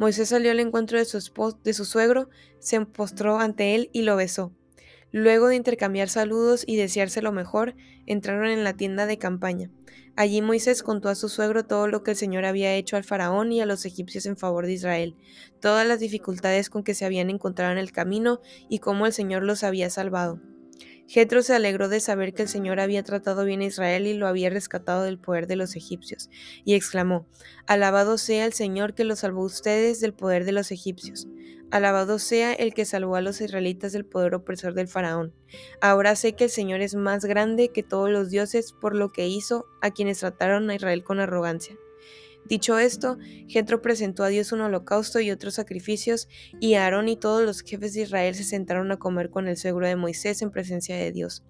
Moisés 0.00 0.30
salió 0.30 0.50
al 0.50 0.60
encuentro 0.60 0.96
de 0.96 1.04
su, 1.04 1.20
de 1.62 1.74
su 1.74 1.84
suegro, 1.84 2.30
se 2.58 2.80
postró 2.86 3.38
ante 3.38 3.74
él 3.74 3.90
y 3.92 4.00
lo 4.00 4.16
besó. 4.16 4.50
Luego 5.12 5.48
de 5.48 5.56
intercambiar 5.56 6.08
saludos 6.08 6.64
y 6.66 6.76
desearse 6.76 7.20
lo 7.20 7.32
mejor, 7.32 7.74
entraron 8.06 8.46
en 8.46 8.64
la 8.64 8.72
tienda 8.72 9.04
de 9.04 9.18
campaña. 9.18 9.70
Allí 10.16 10.40
Moisés 10.40 10.82
contó 10.82 11.10
a 11.10 11.14
su 11.14 11.28
suegro 11.28 11.66
todo 11.66 11.86
lo 11.86 12.02
que 12.02 12.12
el 12.12 12.16
Señor 12.16 12.46
había 12.46 12.72
hecho 12.76 12.96
al 12.96 13.04
faraón 13.04 13.52
y 13.52 13.60
a 13.60 13.66
los 13.66 13.84
egipcios 13.84 14.24
en 14.24 14.38
favor 14.38 14.64
de 14.64 14.72
Israel, 14.72 15.16
todas 15.60 15.86
las 15.86 16.00
dificultades 16.00 16.70
con 16.70 16.82
que 16.82 16.94
se 16.94 17.04
habían 17.04 17.28
encontrado 17.28 17.70
en 17.70 17.76
el 17.78 17.92
camino 17.92 18.40
y 18.70 18.78
cómo 18.78 19.04
el 19.04 19.12
Señor 19.12 19.42
los 19.42 19.64
había 19.64 19.90
salvado. 19.90 20.40
Jetro 21.12 21.42
se 21.42 21.56
alegró 21.56 21.88
de 21.88 21.98
saber 21.98 22.34
que 22.34 22.42
el 22.42 22.48
Señor 22.48 22.78
había 22.78 23.02
tratado 23.02 23.44
bien 23.44 23.62
a 23.62 23.64
Israel 23.64 24.06
y 24.06 24.14
lo 24.14 24.28
había 24.28 24.48
rescatado 24.48 25.02
del 25.02 25.18
poder 25.18 25.48
de 25.48 25.56
los 25.56 25.74
egipcios, 25.74 26.30
y 26.64 26.74
exclamó, 26.74 27.26
Alabado 27.66 28.16
sea 28.16 28.46
el 28.46 28.52
Señor 28.52 28.94
que 28.94 29.02
los 29.02 29.18
salvó 29.18 29.42
ustedes 29.42 29.98
del 29.98 30.14
poder 30.14 30.44
de 30.44 30.52
los 30.52 30.70
egipcios. 30.70 31.26
Alabado 31.72 32.20
sea 32.20 32.52
el 32.52 32.74
que 32.74 32.84
salvó 32.84 33.16
a 33.16 33.22
los 33.22 33.40
israelitas 33.40 33.90
del 33.90 34.04
poder 34.04 34.36
opresor 34.36 34.74
del 34.74 34.86
faraón. 34.86 35.34
Ahora 35.80 36.14
sé 36.14 36.34
que 36.34 36.44
el 36.44 36.50
Señor 36.50 36.80
es 36.80 36.94
más 36.94 37.24
grande 37.24 37.70
que 37.70 37.82
todos 37.82 38.08
los 38.08 38.30
dioses 38.30 38.72
por 38.72 38.94
lo 38.94 39.10
que 39.10 39.26
hizo 39.26 39.66
a 39.82 39.90
quienes 39.90 40.20
trataron 40.20 40.70
a 40.70 40.76
Israel 40.76 41.02
con 41.02 41.18
arrogancia. 41.18 41.76
Dicho 42.48 42.78
esto, 42.78 43.18
Jetro 43.46 43.80
presentó 43.80 44.24
a 44.24 44.28
Dios 44.28 44.52
un 44.52 44.60
holocausto 44.60 45.20
y 45.20 45.30
otros 45.30 45.54
sacrificios, 45.54 46.28
y 46.58 46.74
Aarón 46.74 47.08
y 47.08 47.16
todos 47.16 47.44
los 47.44 47.62
jefes 47.62 47.94
de 47.94 48.02
Israel 48.02 48.34
se 48.34 48.44
sentaron 48.44 48.90
a 48.90 48.98
comer 48.98 49.30
con 49.30 49.46
el 49.46 49.56
suegro 49.56 49.86
de 49.86 49.96
Moisés 49.96 50.42
en 50.42 50.50
presencia 50.50 50.96
de 50.96 51.12
Dios. 51.12 51.44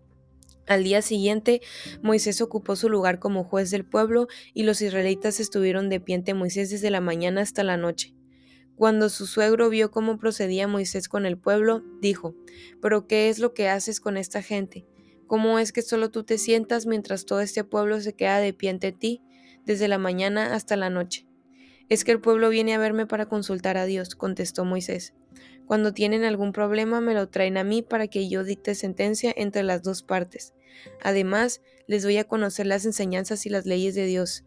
Al 0.67 0.85
día 0.85 1.03
siguiente, 1.03 1.63
Moisés 2.01 2.41
ocupó 2.41 2.77
su 2.77 2.89
lugar 2.89 3.19
como 3.19 3.45
juez 3.45 3.71
del 3.71 3.85
pueblo 3.85 4.29
y 4.55 4.63
los 4.63 4.81
israelitas 4.83 5.41
estuvieron 5.41 5.89
de 5.89 6.01
pie 6.01 6.15
ante 6.15 6.35
Moisés 6.35 6.71
desde 6.71 6.91
la 6.91 7.01
mañana 7.01 7.41
hasta 7.41 7.65
la 7.65 7.77
noche. 7.77 8.15
Cuando 8.77 9.09
su 9.09 9.27
suegro 9.27 9.69
vio 9.69 9.91
cómo 9.91 10.17
procedía 10.17 10.69
Moisés 10.69 11.09
con 11.09 11.27
el 11.27 11.37
pueblo, 11.37 11.83
dijo, 12.01 12.37
¿Pero 12.81 13.07
qué 13.07 13.29
es 13.29 13.39
lo 13.39 13.53
que 13.53 13.69
haces 13.69 14.01
con 14.01 14.17
esta 14.17 14.43
gente? 14.43 14.87
¿Cómo 15.27 15.59
es 15.59 15.73
que 15.73 15.83
solo 15.83 16.11
tú 16.11 16.25
te 16.25 16.39
sientas 16.39 16.87
mientras 16.87 17.27
todo 17.27 17.41
este 17.41 17.65
pueblo 17.65 18.01
se 18.01 18.15
queda 18.15 18.39
de 18.39 18.53
pie 18.53 18.71
ante 18.71 18.93
ti, 18.93 19.23
desde 19.71 19.87
la 19.87 19.99
mañana 19.99 20.57
hasta 20.57 20.75
la 20.75 20.91
noche? 20.91 21.29
Es 21.89 22.03
que 22.03 22.11
el 22.11 22.21
pueblo 22.21 22.49
viene 22.49 22.75
a 22.75 22.79
verme 22.79 23.07
para 23.07 23.27
consultar 23.27 23.77
a 23.77 23.85
Dios, 23.85 24.17
contestó 24.17 24.65
Moisés. 24.65 25.15
Cuando 25.65 25.95
tienen 25.95 26.25
algún 26.25 26.53
problema 26.53 27.01
me 27.01 27.15
lo 27.15 27.29
traen 27.29 27.57
a 27.57 27.63
mí 27.63 27.81
para 27.81 28.09
que 28.09 28.29
yo 28.29 28.43
dicte 28.43 28.75
sentencia 28.75 29.33
entre 29.37 29.63
las 29.63 29.85
dos 29.85 30.03
partes. 30.03 30.55
Además, 31.01 31.61
les 31.87 32.03
doy 32.03 32.17
a 32.17 32.25
conocer 32.25 32.67
las 32.67 32.85
enseñanzas 32.85 33.47
y 33.47 33.49
las 33.49 33.65
leyes 33.65 33.95
de 33.95 34.07
Dios. 34.07 34.45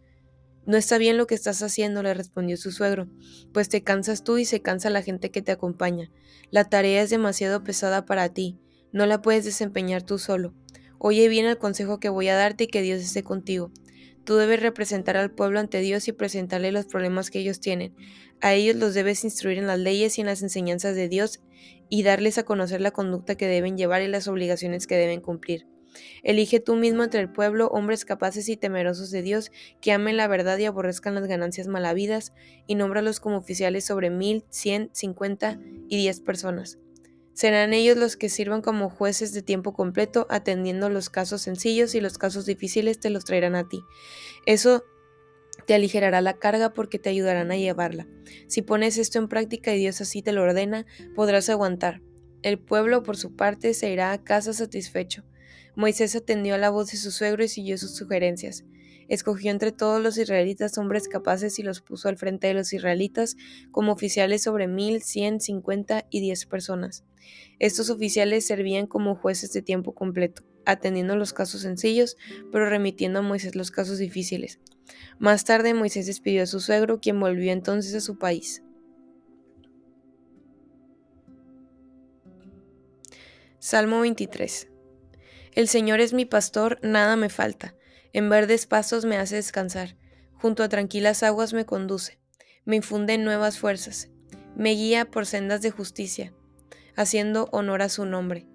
No 0.65 0.75
está 0.75 0.97
bien 0.97 1.15
lo 1.15 1.25
que 1.25 1.35
estás 1.35 1.63
haciendo, 1.63 2.03
le 2.03 2.13
respondió 2.13 2.57
su 2.57 2.73
suegro, 2.73 3.07
pues 3.53 3.69
te 3.69 3.81
cansas 3.81 4.25
tú 4.25 4.37
y 4.37 4.43
se 4.43 4.61
cansa 4.61 4.89
la 4.89 5.01
gente 5.01 5.31
que 5.31 5.41
te 5.41 5.53
acompaña. 5.53 6.11
La 6.51 6.65
tarea 6.65 7.01
es 7.01 7.09
demasiado 7.09 7.63
pesada 7.63 8.03
para 8.03 8.27
ti, 8.27 8.59
no 8.91 9.05
la 9.05 9.21
puedes 9.21 9.45
desempeñar 9.45 10.03
tú 10.03 10.17
solo. 10.19 10.53
Oye 10.99 11.29
bien 11.29 11.45
el 11.45 11.57
consejo 11.57 12.01
que 12.01 12.09
voy 12.09 12.27
a 12.27 12.35
darte 12.35 12.65
y 12.65 12.67
que 12.67 12.81
Dios 12.81 13.01
esté 13.01 13.23
contigo. 13.23 13.71
Tú 14.23 14.35
debes 14.35 14.61
representar 14.61 15.17
al 15.17 15.31
pueblo 15.31 15.59
ante 15.59 15.79
Dios 15.79 16.07
y 16.07 16.13
presentarle 16.13 16.71
los 16.71 16.85
problemas 16.85 17.29
que 17.29 17.39
ellos 17.39 17.59
tienen. 17.59 17.93
A 18.41 18.53
ellos 18.53 18.75
los 18.75 18.93
debes 18.93 19.23
instruir 19.23 19.57
en 19.57 19.67
las 19.67 19.79
leyes 19.79 20.17
y 20.17 20.21
en 20.21 20.27
las 20.27 20.41
enseñanzas 20.41 20.95
de 20.95 21.09
Dios 21.09 21.41
y 21.89 22.03
darles 22.03 22.37
a 22.37 22.43
conocer 22.43 22.81
la 22.81 22.91
conducta 22.91 23.35
que 23.35 23.47
deben 23.47 23.77
llevar 23.77 24.01
y 24.01 24.07
las 24.07 24.27
obligaciones 24.27 24.87
que 24.87 24.95
deben 24.95 25.21
cumplir. 25.21 25.67
Elige 26.23 26.59
tú 26.59 26.75
mismo 26.75 27.03
entre 27.03 27.19
el 27.19 27.31
pueblo 27.31 27.67
hombres 27.67 28.05
capaces 28.05 28.49
y 28.49 28.57
temerosos 28.57 29.11
de 29.11 29.21
Dios, 29.21 29.51
que 29.79 29.91
amen 29.91 30.17
la 30.17 30.27
verdad 30.27 30.57
y 30.57 30.65
aborrezcan 30.65 31.13
las 31.13 31.27
ganancias 31.27 31.67
malavidas, 31.67 32.33
y 32.65 32.75
nómbralos 32.75 33.19
como 33.19 33.37
oficiales 33.37 33.85
sobre 33.85 34.09
mil, 34.09 34.43
cien, 34.49 34.89
cincuenta 34.93 35.59
y 35.89 35.97
diez 35.97 36.19
personas. 36.19 36.79
Serán 37.33 37.73
ellos 37.73 37.97
los 37.97 38.15
que 38.15 38.29
sirvan 38.29 38.61
como 38.61 38.89
jueces 38.89 39.33
de 39.33 39.41
tiempo 39.41 39.73
completo, 39.73 40.27
atendiendo 40.29 40.89
los 40.89 41.09
casos 41.09 41.41
sencillos 41.41 41.95
y 41.95 42.01
los 42.01 42.17
casos 42.17 42.45
difíciles 42.45 42.99
te 42.99 43.09
los 43.09 43.25
traerán 43.25 43.55
a 43.55 43.67
ti. 43.67 43.83
Eso 44.45 44.83
te 45.65 45.73
aligerará 45.73 46.21
la 46.21 46.33
carga 46.33 46.73
porque 46.73 46.99
te 46.99 47.09
ayudarán 47.09 47.51
a 47.51 47.57
llevarla. 47.57 48.07
Si 48.47 48.61
pones 48.61 48.97
esto 48.97 49.19
en 49.19 49.27
práctica 49.27 49.73
y 49.73 49.79
Dios 49.79 50.01
así 50.01 50.21
te 50.21 50.31
lo 50.31 50.43
ordena, 50.43 50.85
podrás 51.15 51.49
aguantar. 51.49 52.01
El 52.41 52.59
pueblo, 52.59 53.03
por 53.03 53.17
su 53.17 53.35
parte, 53.35 53.73
se 53.73 53.89
irá 53.89 54.11
a 54.11 54.23
casa 54.23 54.53
satisfecho. 54.53 55.23
Moisés 55.75 56.15
atendió 56.15 56.55
a 56.55 56.59
la 56.59 56.69
voz 56.69 56.91
de 56.91 56.97
su 56.97 57.09
suegro 57.09 57.43
y 57.43 57.47
siguió 57.47 57.77
sus 57.77 57.95
sugerencias. 57.95 58.65
Escogió 59.07 59.51
entre 59.51 59.71
todos 59.71 60.01
los 60.01 60.17
israelitas 60.17 60.77
hombres 60.77 61.07
capaces 61.07 61.59
y 61.59 61.63
los 61.63 61.81
puso 61.81 62.09
al 62.09 62.17
frente 62.17 62.47
de 62.47 62.53
los 62.53 62.73
israelitas 62.73 63.35
como 63.71 63.91
oficiales 63.91 64.43
sobre 64.43 64.67
mil, 64.67 65.01
cien, 65.01 65.39
cincuenta 65.41 66.05
y 66.09 66.21
diez 66.21 66.45
personas. 66.45 67.03
Estos 67.59 67.89
oficiales 67.89 68.45
servían 68.45 68.87
como 68.87 69.15
jueces 69.15 69.53
de 69.53 69.61
tiempo 69.61 69.93
completo, 69.93 70.43
atendiendo 70.65 71.15
los 71.15 71.33
casos 71.33 71.61
sencillos, 71.61 72.17
pero 72.51 72.69
remitiendo 72.69 73.19
a 73.19 73.23
Moisés 73.23 73.55
los 73.55 73.71
casos 73.71 73.97
difíciles. 73.97 74.59
Más 75.19 75.45
tarde 75.45 75.73
Moisés 75.73 76.05
despidió 76.05 76.43
a 76.43 76.47
su 76.47 76.59
suegro, 76.59 76.99
quien 76.99 77.19
volvió 77.19 77.51
entonces 77.51 77.95
a 77.95 78.01
su 78.01 78.17
país. 78.17 78.63
Salmo 83.59 84.01
23 84.01 84.67
el 85.55 85.67
Señor 85.67 85.99
es 85.99 86.13
mi 86.13 86.25
pastor, 86.25 86.79
nada 86.81 87.15
me 87.15 87.29
falta. 87.29 87.75
En 88.13 88.29
verdes 88.29 88.67
pasos 88.67 89.05
me 89.05 89.17
hace 89.17 89.35
descansar. 89.35 89.97
Junto 90.35 90.61
a 90.61 90.69
tranquilas 90.69 91.23
aguas 91.23 91.53
me 91.53 91.65
conduce. 91.65 92.19
Me 92.63 92.75
infunde 92.75 93.17
nuevas 93.17 93.57
fuerzas. 93.57 94.09
Me 94.55 94.71
guía 94.71 95.05
por 95.05 95.25
sendas 95.25 95.63
de 95.63 95.71
justicia, 95.71 96.31
haciendo 96.95 97.49
honor 97.51 97.81
a 97.81 97.89
su 97.89 98.05
nombre. 98.05 98.47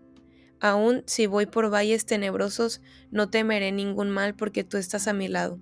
Aun 0.61 1.03
si 1.07 1.27
voy 1.27 1.47
por 1.47 1.73
valles 1.73 2.07
tenebrosos, 2.07 2.81
no 3.11 3.31
temeré 3.31 3.73
ningún 3.73 4.11
mal 4.11 4.37
porque 4.37 4.62
tú 4.62 4.77
estás 4.77 5.09
a 5.09 5.12
mi 5.12 5.27
lado. 5.27 5.61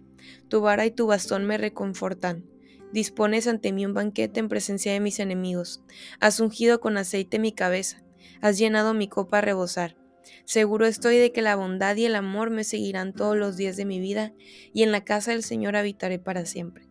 Tu 0.48 0.60
vara 0.60 0.84
y 0.84 0.90
tu 0.90 1.06
bastón 1.06 1.46
me 1.46 1.56
reconfortan. 1.56 2.44
Dispones 2.92 3.46
ante 3.46 3.72
mí 3.72 3.86
un 3.86 3.94
banquete 3.94 4.40
en 4.40 4.48
presencia 4.48 4.92
de 4.92 5.00
mis 5.00 5.20
enemigos. 5.20 5.82
Has 6.20 6.38
ungido 6.38 6.80
con 6.80 6.98
aceite 6.98 7.38
mi 7.38 7.52
cabeza. 7.52 8.02
Has 8.42 8.58
llenado 8.58 8.92
mi 8.92 9.08
copa 9.08 9.38
a 9.38 9.40
rebosar. 9.40 9.96
Seguro 10.44 10.86
estoy 10.86 11.16
de 11.18 11.32
que 11.32 11.42
la 11.42 11.56
bondad 11.56 11.96
y 11.96 12.04
el 12.04 12.14
amor 12.14 12.50
me 12.50 12.64
seguirán 12.64 13.12
todos 13.12 13.36
los 13.36 13.56
días 13.56 13.76
de 13.76 13.84
mi 13.84 14.00
vida 14.00 14.32
y 14.72 14.82
en 14.82 14.92
la 14.92 15.04
casa 15.04 15.32
del 15.32 15.42
Señor 15.42 15.76
habitaré 15.76 16.18
para 16.18 16.46
siempre. 16.46 16.86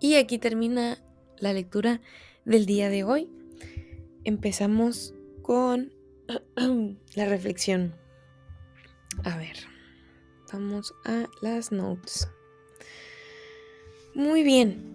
Y 0.00 0.16
aquí 0.16 0.38
termina 0.38 1.02
la 1.38 1.52
lectura 1.52 2.00
del 2.44 2.66
día 2.66 2.88
de 2.90 3.04
hoy. 3.04 3.28
Empezamos 4.24 5.14
con 5.42 5.92
la 7.14 7.26
reflexión. 7.26 7.94
A 9.22 9.36
ver, 9.36 9.56
vamos 10.52 10.94
a 11.04 11.26
las 11.40 11.72
notes. 11.72 12.28
Muy 14.14 14.42
bien, 14.42 14.94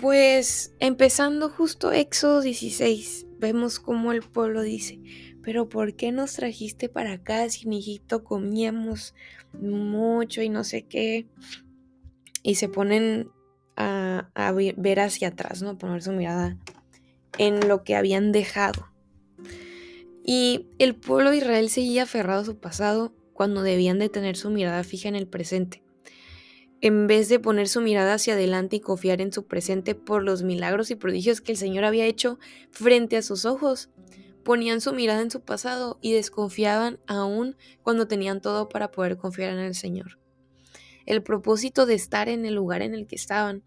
pues 0.00 0.74
empezando 0.78 1.48
justo 1.48 1.92
Éxodo 1.92 2.40
16, 2.40 3.26
vemos 3.38 3.78
cómo 3.80 4.12
el 4.12 4.22
pueblo 4.22 4.62
dice, 4.62 5.00
pero 5.42 5.68
¿por 5.68 5.94
qué 5.94 6.12
nos 6.12 6.34
trajiste 6.34 6.88
para 6.88 7.12
acá 7.12 7.48
si 7.50 7.66
en 7.66 7.74
Egipto 7.74 8.24
comíamos 8.24 9.14
mucho 9.52 10.42
y 10.42 10.48
no 10.48 10.64
sé 10.64 10.82
qué? 10.86 11.26
Y 12.42 12.56
se 12.56 12.68
ponen 12.68 13.30
a, 13.76 14.52
ver 14.76 15.00
hacia 15.00 15.28
atrás, 15.28 15.62
¿no? 15.62 15.78
Poner 15.78 16.02
su 16.02 16.12
mirada 16.12 16.56
en 17.38 17.68
lo 17.68 17.82
que 17.84 17.96
habían 17.96 18.32
dejado. 18.32 18.88
Y 20.24 20.68
el 20.78 20.94
pueblo 20.94 21.30
de 21.30 21.38
Israel 21.38 21.68
seguía 21.68 22.04
aferrado 22.04 22.42
a 22.42 22.44
su 22.44 22.58
pasado 22.58 23.12
cuando 23.32 23.62
debían 23.62 23.98
de 23.98 24.08
tener 24.08 24.36
su 24.36 24.50
mirada 24.50 24.84
fija 24.84 25.08
en 25.08 25.16
el 25.16 25.26
presente. 25.26 25.82
En 26.80 27.06
vez 27.06 27.28
de 27.28 27.38
poner 27.38 27.68
su 27.68 27.80
mirada 27.80 28.14
hacia 28.14 28.34
adelante 28.34 28.76
y 28.76 28.80
confiar 28.80 29.20
en 29.20 29.32
su 29.32 29.46
presente 29.46 29.94
por 29.94 30.22
los 30.22 30.42
milagros 30.42 30.90
y 30.90 30.96
prodigios 30.96 31.40
que 31.40 31.52
el 31.52 31.58
Señor 31.58 31.84
había 31.84 32.06
hecho 32.06 32.38
frente 32.70 33.16
a 33.16 33.22
sus 33.22 33.44
ojos, 33.44 33.88
ponían 34.44 34.80
su 34.80 34.92
mirada 34.92 35.20
en 35.22 35.30
su 35.30 35.40
pasado 35.40 35.98
y 36.00 36.12
desconfiaban 36.12 36.98
aún 37.06 37.56
cuando 37.82 38.08
tenían 38.08 38.40
todo 38.40 38.68
para 38.68 38.90
poder 38.90 39.16
confiar 39.16 39.52
en 39.52 39.58
el 39.58 39.74
Señor. 39.74 40.18
El 41.06 41.22
propósito 41.22 41.86
de 41.86 41.94
estar 41.94 42.28
en 42.28 42.44
el 42.46 42.54
lugar 42.54 42.82
en 42.82 42.94
el 42.94 43.06
que 43.06 43.16
estaban, 43.16 43.62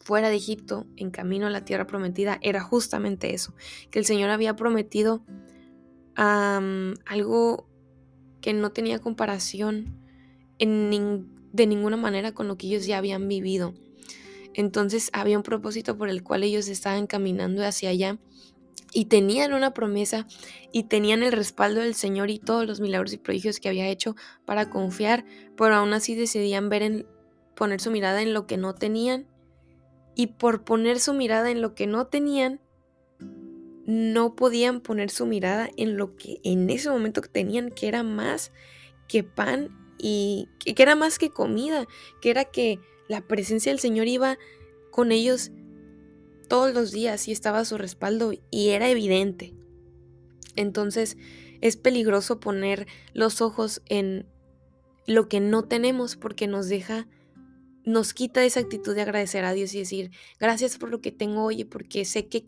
fuera 0.00 0.28
de 0.30 0.36
Egipto, 0.36 0.86
en 0.96 1.10
camino 1.10 1.46
a 1.46 1.50
la 1.50 1.64
tierra 1.64 1.86
prometida, 1.86 2.38
era 2.42 2.60
justamente 2.60 3.34
eso, 3.34 3.54
que 3.90 3.98
el 3.98 4.04
Señor 4.04 4.30
había 4.30 4.56
prometido 4.56 5.24
algo 6.16 7.68
que 8.40 8.52
no 8.52 8.72
tenía 8.72 8.98
comparación 8.98 10.00
de 10.58 11.66
ninguna 11.66 11.96
manera 11.96 12.32
con 12.32 12.48
lo 12.48 12.56
que 12.56 12.66
ellos 12.66 12.86
ya 12.86 12.98
habían 12.98 13.28
vivido. 13.28 13.74
Entonces 14.54 15.10
había 15.12 15.36
un 15.36 15.44
propósito 15.44 15.96
por 15.96 16.08
el 16.08 16.24
cual 16.24 16.42
ellos 16.42 16.66
estaban 16.66 17.06
caminando 17.06 17.64
hacia 17.64 17.90
allá 17.90 18.18
y 18.92 19.06
tenían 19.06 19.52
una 19.52 19.74
promesa 19.74 20.26
y 20.72 20.84
tenían 20.84 21.22
el 21.22 21.32
respaldo 21.32 21.80
del 21.80 21.94
Señor 21.94 22.30
y 22.30 22.38
todos 22.38 22.66
los 22.66 22.80
milagros 22.80 23.12
y 23.12 23.18
prodigios 23.18 23.60
que 23.60 23.68
había 23.68 23.88
hecho 23.88 24.16
para 24.44 24.70
confiar, 24.70 25.24
pero 25.56 25.74
aún 25.74 25.92
así 25.92 26.14
decidían 26.14 26.68
ver 26.68 26.82
en, 26.82 27.06
poner 27.54 27.80
su 27.80 27.90
mirada 27.90 28.22
en 28.22 28.34
lo 28.34 28.46
que 28.46 28.56
no 28.56 28.74
tenían. 28.74 29.26
Y 30.14 30.28
por 30.28 30.64
poner 30.64 30.98
su 30.98 31.14
mirada 31.14 31.50
en 31.50 31.60
lo 31.60 31.74
que 31.74 31.86
no 31.86 32.06
tenían, 32.08 32.60
no 33.86 34.34
podían 34.34 34.80
poner 34.80 35.10
su 35.10 35.26
mirada 35.26 35.70
en 35.76 35.96
lo 35.96 36.16
que 36.16 36.40
en 36.44 36.68
ese 36.70 36.90
momento 36.90 37.20
tenían, 37.20 37.70
que 37.70 37.88
era 37.88 38.02
más 38.02 38.52
que 39.06 39.22
pan 39.22 39.70
y 39.96 40.48
que 40.58 40.82
era 40.82 40.96
más 40.96 41.18
que 41.18 41.30
comida, 41.30 41.86
que 42.20 42.30
era 42.30 42.44
que 42.44 42.80
la 43.08 43.22
presencia 43.22 43.72
del 43.72 43.80
Señor 43.80 44.06
iba 44.06 44.38
con 44.90 45.12
ellos 45.12 45.52
todos 46.48 46.74
los 46.74 46.90
días 46.90 47.28
y 47.28 47.32
estaba 47.32 47.60
a 47.60 47.64
su 47.64 47.78
respaldo 47.78 48.32
y 48.50 48.68
era 48.70 48.88
evidente. 48.88 49.54
Entonces 50.56 51.16
es 51.60 51.76
peligroso 51.76 52.40
poner 52.40 52.86
los 53.12 53.40
ojos 53.40 53.82
en 53.86 54.26
lo 55.06 55.28
que 55.28 55.40
no 55.40 55.64
tenemos 55.64 56.16
porque 56.16 56.46
nos 56.46 56.68
deja, 56.68 57.08
nos 57.84 58.12
quita 58.12 58.44
esa 58.44 58.60
actitud 58.60 58.94
de 58.94 59.02
agradecer 59.02 59.44
a 59.44 59.52
Dios 59.52 59.74
y 59.74 59.78
decir, 59.78 60.10
gracias 60.38 60.78
por 60.78 60.90
lo 60.90 61.00
que 61.00 61.12
tengo 61.12 61.44
hoy, 61.44 61.64
porque 61.64 62.04
sé 62.04 62.26
que, 62.26 62.46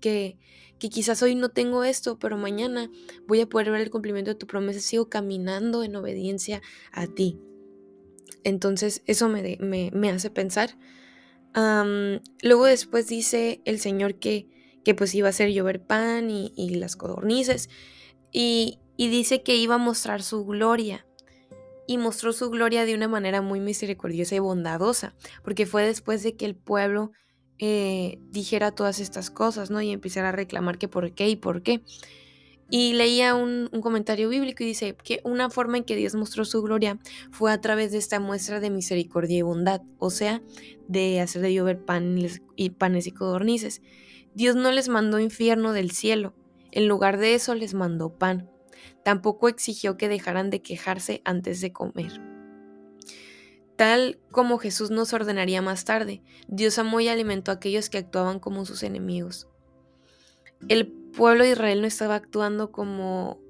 que, 0.00 0.38
que 0.78 0.88
quizás 0.88 1.22
hoy 1.22 1.34
no 1.34 1.48
tengo 1.48 1.84
esto, 1.84 2.18
pero 2.18 2.36
mañana 2.36 2.90
voy 3.26 3.40
a 3.40 3.48
poder 3.48 3.70
ver 3.70 3.80
el 3.80 3.90
cumplimiento 3.90 4.30
de 4.30 4.36
tu 4.36 4.46
promesa, 4.46 4.80
sigo 4.80 5.08
caminando 5.08 5.82
en 5.82 5.96
obediencia 5.96 6.62
a 6.92 7.06
ti. 7.06 7.38
Entonces 8.44 9.02
eso 9.06 9.28
me, 9.28 9.56
me, 9.60 9.90
me 9.92 10.10
hace 10.10 10.30
pensar 10.30 10.78
luego 12.42 12.66
después 12.66 13.06
dice 13.08 13.62
el 13.64 13.80
Señor 13.80 14.16
que, 14.16 14.48
que 14.84 14.94
pues 14.94 15.14
iba 15.14 15.28
a 15.28 15.30
hacer 15.30 15.50
llover 15.50 15.80
pan 15.80 16.30
y, 16.30 16.70
las 16.76 16.96
codornices. 16.96 17.70
Y, 18.32 18.80
y 18.96 19.08
dice 19.08 19.42
que 19.42 19.56
iba 19.56 19.76
a 19.76 19.78
mostrar 19.78 20.22
su 20.22 20.44
gloria. 20.44 21.06
Y 21.88 21.98
mostró 21.98 22.32
su 22.32 22.50
gloria 22.50 22.84
de 22.84 22.94
una 22.94 23.06
manera 23.06 23.42
muy 23.42 23.60
misericordiosa 23.60 24.34
y 24.34 24.40
bondadosa, 24.40 25.14
porque 25.44 25.66
fue 25.66 25.84
después 25.84 26.24
de 26.24 26.36
que 26.36 26.44
el 26.44 26.56
pueblo 26.56 27.12
eh, 27.58 28.18
dijera 28.30 28.70
todas 28.70 28.98
estas 28.98 29.30
cosas, 29.30 29.70
¿no? 29.70 29.80
Y 29.80 29.90
empezara 29.92 30.28
a 30.28 30.32
reclamar 30.32 30.78
que 30.78 30.88
por 30.88 31.12
qué 31.12 31.28
y 31.28 31.36
por 31.36 31.62
qué. 31.62 31.82
Y 32.68 32.94
leía 32.94 33.34
un, 33.34 33.68
comentario 33.80 34.28
bíblico 34.28 34.64
y 34.64 34.66
dice 34.66 34.96
que 35.04 35.20
una 35.24 35.50
forma 35.50 35.76
en 35.76 35.84
que 35.84 35.94
Dios 35.94 36.14
mostró 36.14 36.44
su 36.44 36.62
gloria 36.62 36.98
fue 37.30 37.52
a 37.52 37.60
través 37.60 37.92
de 37.92 37.98
esta 37.98 38.18
muestra 38.18 38.58
de 38.58 38.70
misericordia 38.70 39.38
y 39.38 39.42
bondad, 39.42 39.82
o 39.98 40.10
sea, 40.10 40.42
de 40.88 41.20
hacer 41.20 41.42
de 41.42 41.54
llover 41.54 41.84
panes 41.84 42.42
y, 42.56 42.70
panes 42.70 43.06
y 43.06 43.12
codornices. 43.12 43.82
Dios 44.34 44.56
no 44.56 44.72
les 44.72 44.88
mandó 44.88 45.20
infierno 45.20 45.72
del 45.72 45.92
cielo, 45.92 46.34
en 46.72 46.88
lugar 46.88 47.18
de 47.18 47.34
eso 47.34 47.54
les 47.54 47.72
mandó 47.74 48.18
pan. 48.18 48.50
Tampoco 49.04 49.48
exigió 49.48 49.96
que 49.96 50.08
dejaran 50.08 50.50
de 50.50 50.60
quejarse 50.60 51.22
antes 51.24 51.60
de 51.60 51.72
comer. 51.72 52.20
Tal 53.76 54.18
como 54.32 54.58
Jesús 54.58 54.90
nos 54.90 55.12
ordenaría 55.12 55.62
más 55.62 55.84
tarde, 55.84 56.22
Dios 56.48 56.78
amó 56.78 57.00
y 57.00 57.08
alimentó 57.08 57.50
a 57.50 57.54
aquellos 57.54 57.90
que 57.90 57.98
actuaban 57.98 58.40
como 58.40 58.64
sus 58.64 58.82
enemigos. 58.82 59.48
El 60.68 60.92
pueblo 61.16 61.44
de 61.44 61.50
Israel 61.50 61.80
no 61.80 61.86
estaba 61.86 62.14
actuando 62.14 62.70
como 62.70 63.40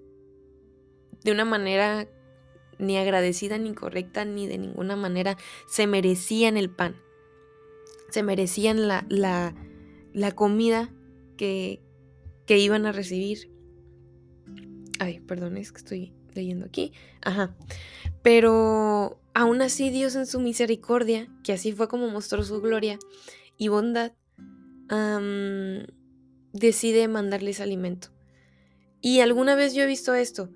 de 1.24 1.32
una 1.32 1.44
manera 1.44 2.08
ni 2.78 2.96
agradecida 2.96 3.58
ni 3.58 3.74
correcta 3.74 4.24
ni 4.24 4.46
de 4.46 4.58
ninguna 4.58 4.96
manera 4.96 5.36
se 5.66 5.86
merecían 5.86 6.56
el 6.56 6.70
pan. 6.70 6.96
Se 8.10 8.22
merecían 8.22 8.86
la, 8.86 9.04
la, 9.08 9.54
la 10.12 10.32
comida 10.32 10.94
que, 11.36 11.82
que 12.46 12.58
iban 12.58 12.86
a 12.86 12.92
recibir. 12.92 13.50
Ay, 15.00 15.20
perdón, 15.20 15.56
es 15.56 15.72
que 15.72 15.78
estoy 15.78 16.14
leyendo 16.34 16.66
aquí. 16.66 16.92
Ajá. 17.22 17.56
Pero 18.22 19.20
aún 19.34 19.60
así 19.60 19.90
Dios 19.90 20.14
en 20.14 20.26
su 20.26 20.40
misericordia, 20.40 21.28
que 21.42 21.52
así 21.52 21.72
fue 21.72 21.88
como 21.88 22.08
mostró 22.08 22.42
su 22.44 22.60
gloria 22.60 22.98
y 23.58 23.68
bondad, 23.68 24.12
decide 26.56 27.08
mandarles 27.08 27.60
alimento. 27.60 28.08
Y 29.00 29.20
alguna 29.20 29.54
vez 29.54 29.74
yo 29.74 29.82
he 29.82 29.86
visto 29.86 30.14
esto, 30.14 30.50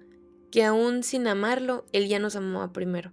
que 0.50 0.64
aún 0.64 1.02
sin 1.02 1.26
amarlo, 1.26 1.86
Él 1.92 2.08
ya 2.08 2.18
nos 2.18 2.36
amaba 2.36 2.72
primero, 2.72 3.12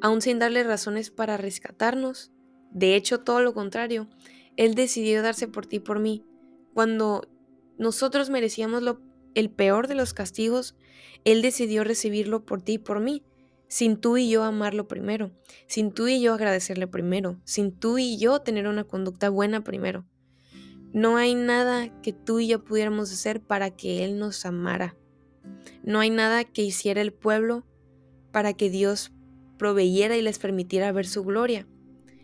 aún 0.00 0.22
sin 0.22 0.38
darle 0.38 0.62
razones 0.64 1.10
para 1.10 1.36
rescatarnos. 1.36 2.32
De 2.70 2.94
hecho, 2.94 3.20
todo 3.20 3.40
lo 3.40 3.54
contrario, 3.54 4.08
Él 4.56 4.74
decidió 4.74 5.22
darse 5.22 5.48
por 5.48 5.66
ti 5.66 5.76
y 5.76 5.80
por 5.80 6.00
mí. 6.00 6.24
Cuando 6.74 7.28
nosotros 7.76 8.30
merecíamos 8.30 8.82
lo, 8.82 9.00
el 9.34 9.50
peor 9.50 9.88
de 9.88 9.94
los 9.94 10.14
castigos, 10.14 10.76
Él 11.24 11.42
decidió 11.42 11.84
recibirlo 11.84 12.44
por 12.44 12.62
ti 12.62 12.74
y 12.74 12.78
por 12.78 13.00
mí, 13.00 13.24
sin 13.68 13.98
tú 13.98 14.16
y 14.16 14.30
yo 14.30 14.44
amarlo 14.44 14.88
primero, 14.88 15.32
sin 15.66 15.92
tú 15.92 16.08
y 16.08 16.20
yo 16.20 16.32
agradecerle 16.32 16.86
primero, 16.86 17.40
sin 17.44 17.72
tú 17.72 17.98
y 17.98 18.16
yo 18.16 18.40
tener 18.40 18.66
una 18.66 18.84
conducta 18.84 19.28
buena 19.28 19.62
primero. 19.62 20.06
No 20.92 21.16
hay 21.16 21.34
nada 21.34 22.00
que 22.02 22.12
tú 22.12 22.38
y 22.40 22.48
yo 22.48 22.64
pudiéramos 22.64 23.12
hacer 23.12 23.40
para 23.40 23.70
que 23.70 24.04
Él 24.04 24.18
nos 24.18 24.46
amara. 24.46 24.96
No 25.82 26.00
hay 26.00 26.10
nada 26.10 26.44
que 26.44 26.62
hiciera 26.62 27.00
el 27.00 27.12
pueblo 27.12 27.66
para 28.32 28.54
que 28.54 28.70
Dios 28.70 29.12
proveyera 29.58 30.16
y 30.16 30.22
les 30.22 30.38
permitiera 30.38 30.92
ver 30.92 31.06
su 31.06 31.24
gloria. 31.24 31.66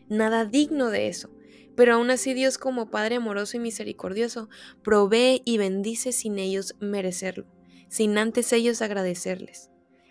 Nada 0.08 0.44
digno 0.44 0.90
de 0.90 1.08
eso. 1.08 1.30
Pero 1.76 1.94
aún 1.94 2.10
así 2.10 2.34
Dios 2.34 2.56
como 2.56 2.90
Padre 2.90 3.16
amoroso 3.16 3.56
y 3.56 3.60
misericordioso 3.60 4.48
provee 4.82 5.42
y 5.44 5.58
bendice 5.58 6.12
sin 6.12 6.38
ellos 6.38 6.76
merecerlo, 6.78 7.46
sin 7.88 8.16
antes 8.16 8.52
ellos 8.52 8.80
agradecerles, 8.80 9.70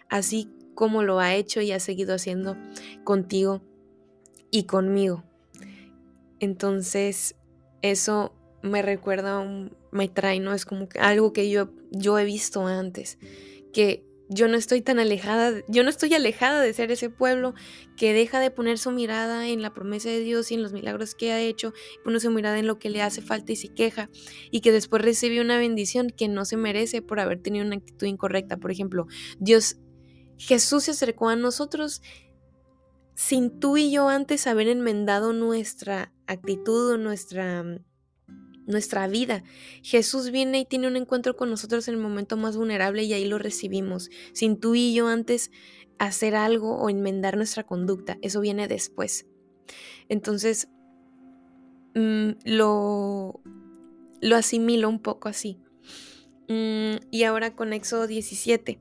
así 0.10 0.50
como 0.76 1.04
lo 1.04 1.20
ha 1.20 1.36
hecho 1.36 1.62
y 1.62 1.72
ha 1.72 1.80
seguido 1.80 2.16
haciendo 2.16 2.58
contigo 3.06 3.62
y 4.52 4.64
conmigo. 4.64 5.24
Entonces, 6.40 7.36
eso 7.82 8.34
me 8.64 8.82
recuerda, 8.82 9.46
me 9.92 10.08
trae, 10.08 10.40
¿no? 10.40 10.54
Es 10.54 10.66
como 10.66 10.88
algo 11.00 11.34
que 11.34 11.50
yo, 11.50 11.70
yo 11.92 12.18
he 12.18 12.26
visto 12.26 12.66
antes, 12.66 13.20
que 13.74 14.06
yo 14.30 14.48
no 14.48 14.56
estoy 14.56 14.82
tan 14.82 15.00
alejada, 15.00 15.62
yo 15.68 15.84
no 15.84 15.90
estoy 15.90 16.14
alejada 16.14 16.62
de 16.62 16.74
ser 16.74 16.90
ese 16.90 17.10
pueblo 17.10 17.54
que 17.98 18.14
deja 18.14 18.40
de 18.40 18.52
poner 18.52 18.80
su 18.80 18.90
mirada 18.92 19.48
en 19.50 19.62
la 19.62 19.74
promesa 19.74 20.10
de 20.10 20.22
Dios 20.22 20.50
y 20.50 20.56
en 20.56 20.64
los 20.64 20.72
milagros 20.72 21.14
que 21.14 21.34
ha 21.34 21.42
hecho, 21.42 21.74
pone 22.06 22.22
su 22.22 22.32
mirada 22.32 22.58
en 22.58 22.66
lo 22.66 22.80
que 22.80 22.90
le 22.90 23.02
hace 23.02 23.22
falta 23.22 23.52
y 23.52 23.58
se 23.58 23.68
queja, 23.74 24.10
y 24.50 24.62
que 24.62 24.72
después 24.72 25.02
recibe 25.02 25.42
una 25.42 25.58
bendición 25.58 26.10
que 26.10 26.30
no 26.30 26.46
se 26.46 26.56
merece 26.56 27.02
por 27.02 27.20
haber 27.20 27.42
tenido 27.42 27.66
una 27.66 27.76
actitud 27.76 28.08
incorrecta. 28.08 28.58
Por 28.58 28.72
ejemplo, 28.72 29.08
Dios, 29.40 29.78
Jesús 30.38 30.86
se 30.86 30.92
acercó 30.92 31.28
a 31.28 31.36
nosotros 31.36 32.02
sin 33.14 33.60
tú 33.60 33.78
y 33.78 33.92
yo 33.92 34.08
antes 34.08 34.48
haber 34.48 34.70
enmendado 34.70 35.34
nuestra 35.34 36.14
actitud 36.28 36.94
o 36.94 36.98
nuestra 36.98 37.64
nuestra 38.66 39.08
vida. 39.08 39.44
Jesús 39.82 40.32
viene 40.32 40.60
y 40.62 40.66
tiene 40.66 40.88
un 40.88 40.96
encuentro 40.96 41.36
con 41.36 41.50
nosotros 41.50 41.88
en 41.88 41.96
el 41.96 42.02
momento 42.02 42.38
más 42.38 42.58
vulnerable 42.58 43.04
y 43.04 43.14
ahí 43.14 43.26
lo 43.26 43.38
recibimos, 43.38 44.10
sin 44.34 44.60
tú 44.60 44.76
y 44.76 44.94
yo 44.94 45.08
antes 45.08 45.52
hacer 46.00 46.36
algo 46.36 46.78
o 46.78 46.90
enmendar 46.90 47.38
nuestra 47.38 47.64
conducta. 47.64 48.18
Eso 48.22 48.42
viene 48.42 48.68
después. 48.68 49.26
Entonces, 50.10 50.70
mm, 51.96 52.32
lo, 52.46 53.42
lo 54.22 54.36
asimilo 54.36 54.90
un 54.90 55.00
poco 55.00 55.30
así. 55.30 55.60
Mm, 56.50 56.96
y 57.12 57.24
ahora 57.24 57.56
con 57.56 57.74
Éxodo 57.74 58.08
17. 58.08 58.80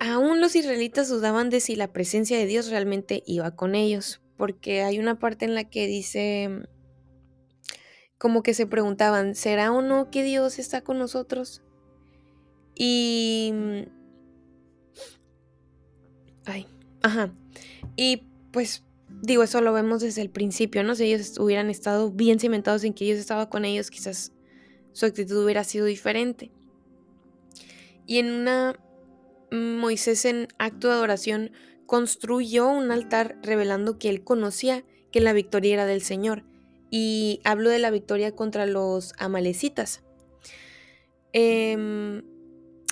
Aún 0.00 0.40
los 0.40 0.54
israelitas 0.54 1.08
dudaban 1.08 1.50
de 1.50 1.60
si 1.60 1.74
la 1.74 1.92
presencia 1.92 2.38
de 2.38 2.46
Dios 2.46 2.70
realmente 2.70 3.22
iba 3.26 3.56
con 3.56 3.74
ellos, 3.74 4.20
porque 4.36 4.82
hay 4.82 4.98
una 4.98 5.18
parte 5.18 5.44
en 5.44 5.54
la 5.54 5.64
que 5.64 5.86
dice 5.86 6.68
como 8.18 8.42
que 8.42 8.52
se 8.52 8.66
preguntaban, 8.66 9.34
¿será 9.34 9.72
o 9.72 9.80
no 9.80 10.10
que 10.10 10.22
Dios 10.24 10.58
está 10.58 10.82
con 10.82 10.98
nosotros? 10.98 11.62
Y... 12.74 13.50
Mm, 13.54 13.82
ay, 16.44 16.66
ajá. 17.02 17.32
Y 17.96 18.24
pues 18.52 18.84
digo, 19.22 19.42
eso 19.42 19.60
lo 19.60 19.72
vemos 19.72 20.00
desde 20.02 20.22
el 20.22 20.30
principio, 20.30 20.82
¿no? 20.82 20.94
Si 20.94 21.04
ellos 21.04 21.38
hubieran 21.38 21.70
estado 21.70 22.10
bien 22.10 22.40
cimentados 22.40 22.84
en 22.84 22.94
que 22.94 23.04
Dios 23.04 23.18
estaba 23.18 23.48
con 23.48 23.64
ellos, 23.64 23.90
quizás 23.90 24.32
su 24.92 25.06
actitud 25.06 25.44
hubiera 25.44 25.64
sido 25.64 25.86
diferente. 25.86 26.50
Y 28.06 28.18
en 28.18 28.32
una 28.32 28.78
Moisés 29.50 30.24
en 30.24 30.48
acto 30.58 30.88
de 30.88 30.94
adoración 30.94 31.52
construyó 31.86 32.68
un 32.68 32.90
altar 32.90 33.38
revelando 33.42 33.98
que 33.98 34.10
él 34.10 34.22
conocía 34.22 34.84
que 35.10 35.20
la 35.20 35.32
victoria 35.32 35.74
era 35.74 35.86
del 35.86 36.02
Señor 36.02 36.44
y 36.90 37.40
hablo 37.44 37.70
de 37.70 37.78
la 37.78 37.90
victoria 37.90 38.32
contra 38.32 38.66
los 38.66 39.12
amalecitas. 39.18 40.02
Em, 41.32 42.22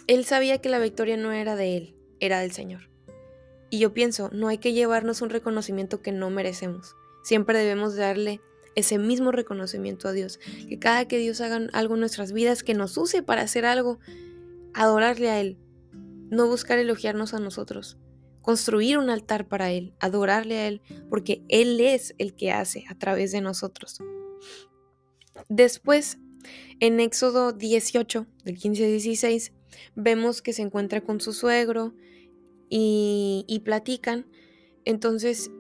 él 0.07 0.25
sabía 0.25 0.59
que 0.59 0.69
la 0.69 0.79
victoria 0.79 1.17
no 1.17 1.33
era 1.33 1.57
de 1.57 1.77
él, 1.77 1.95
era 2.21 2.41
del 2.41 2.53
Señor. 2.53 2.91
Y 3.71 3.79
yo 3.79 3.93
pienso, 3.93 4.31
no 4.33 4.49
hay 4.49 4.59
que 4.59 4.73
llevarnos 4.73 5.23
un 5.23 5.31
reconocimiento 5.31 6.01
que 6.03 6.13
no 6.13 6.31
merecemos. 6.31 6.95
Siempre 7.25 7.59
debemos 7.59 7.97
darle 7.97 8.41
ese 8.77 8.99
mismo 8.99 9.33
reconocimiento 9.33 10.07
a 10.07 10.13
Dios. 10.13 10.39
Que 10.69 10.79
cada 10.79 11.09
que 11.09 11.19
Dios 11.19 11.41
haga 11.41 11.67
algo 11.73 11.95
en 11.95 12.01
nuestras 12.01 12.33
vidas, 12.33 12.63
que 12.63 12.75
nos 12.75 12.97
use 12.97 13.23
para 13.23 13.43
hacer 13.43 13.65
algo, 13.65 13.99
adorarle 14.75 15.31
a 15.31 15.41
Él. 15.41 15.57
No 16.31 16.47
buscar 16.47 16.79
elogiarnos 16.79 17.35
a 17.35 17.41
nosotros 17.41 17.99
construir 18.47 18.97
un 18.97 19.11
altar 19.11 19.49
para 19.49 19.73
Él, 19.73 19.93
adorarle 19.99 20.57
a 20.59 20.69
Él, 20.69 20.81
porque 21.11 21.43
Él 21.49 21.81
es 21.81 22.15
el 22.19 22.37
que 22.37 22.53
hace 22.53 22.85
a 22.89 22.97
través 22.97 23.33
de 23.33 23.41
nosotros. 23.41 23.99
Después, 25.49 26.19
en 26.79 27.01
Éxodo 27.01 27.51
18, 27.51 28.25
del 28.45 28.57
15 28.57 28.85
al 28.85 28.91
16, 28.93 29.53
vemos 29.97 30.43
que 30.43 30.53
se 30.53 30.63
encuentra 30.63 31.01
con 31.01 31.21
su 31.21 31.33
suegro 31.33 31.97
y, 32.71 33.45
y 33.49 33.59
platican. 33.61 34.27
Entonces, 34.85 35.51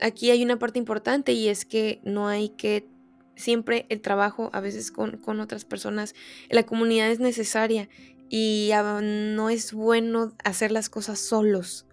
aquí 0.00 0.30
hay 0.30 0.42
una 0.42 0.58
parte 0.58 0.78
importante 0.78 1.32
y 1.32 1.48
es 1.48 1.66
que 1.66 2.00
no 2.04 2.26
hay 2.26 2.48
que 2.48 2.88
siempre 3.36 3.84
el 3.90 4.00
trabajo, 4.00 4.48
a 4.54 4.60
veces 4.60 4.90
con, 4.92 5.18
con, 5.18 5.40
otras 5.40 5.66
personas, 5.66 6.14
la 6.48 6.64
comunidad 6.64 7.10
es 7.10 7.20
necesaria 7.20 7.90
y 8.30 8.70
no 9.02 9.50
es 9.50 9.74
bueno 9.74 10.32
hacer 10.42 10.72
las 10.72 10.88
cosas 10.88 11.18
solos 11.18 11.84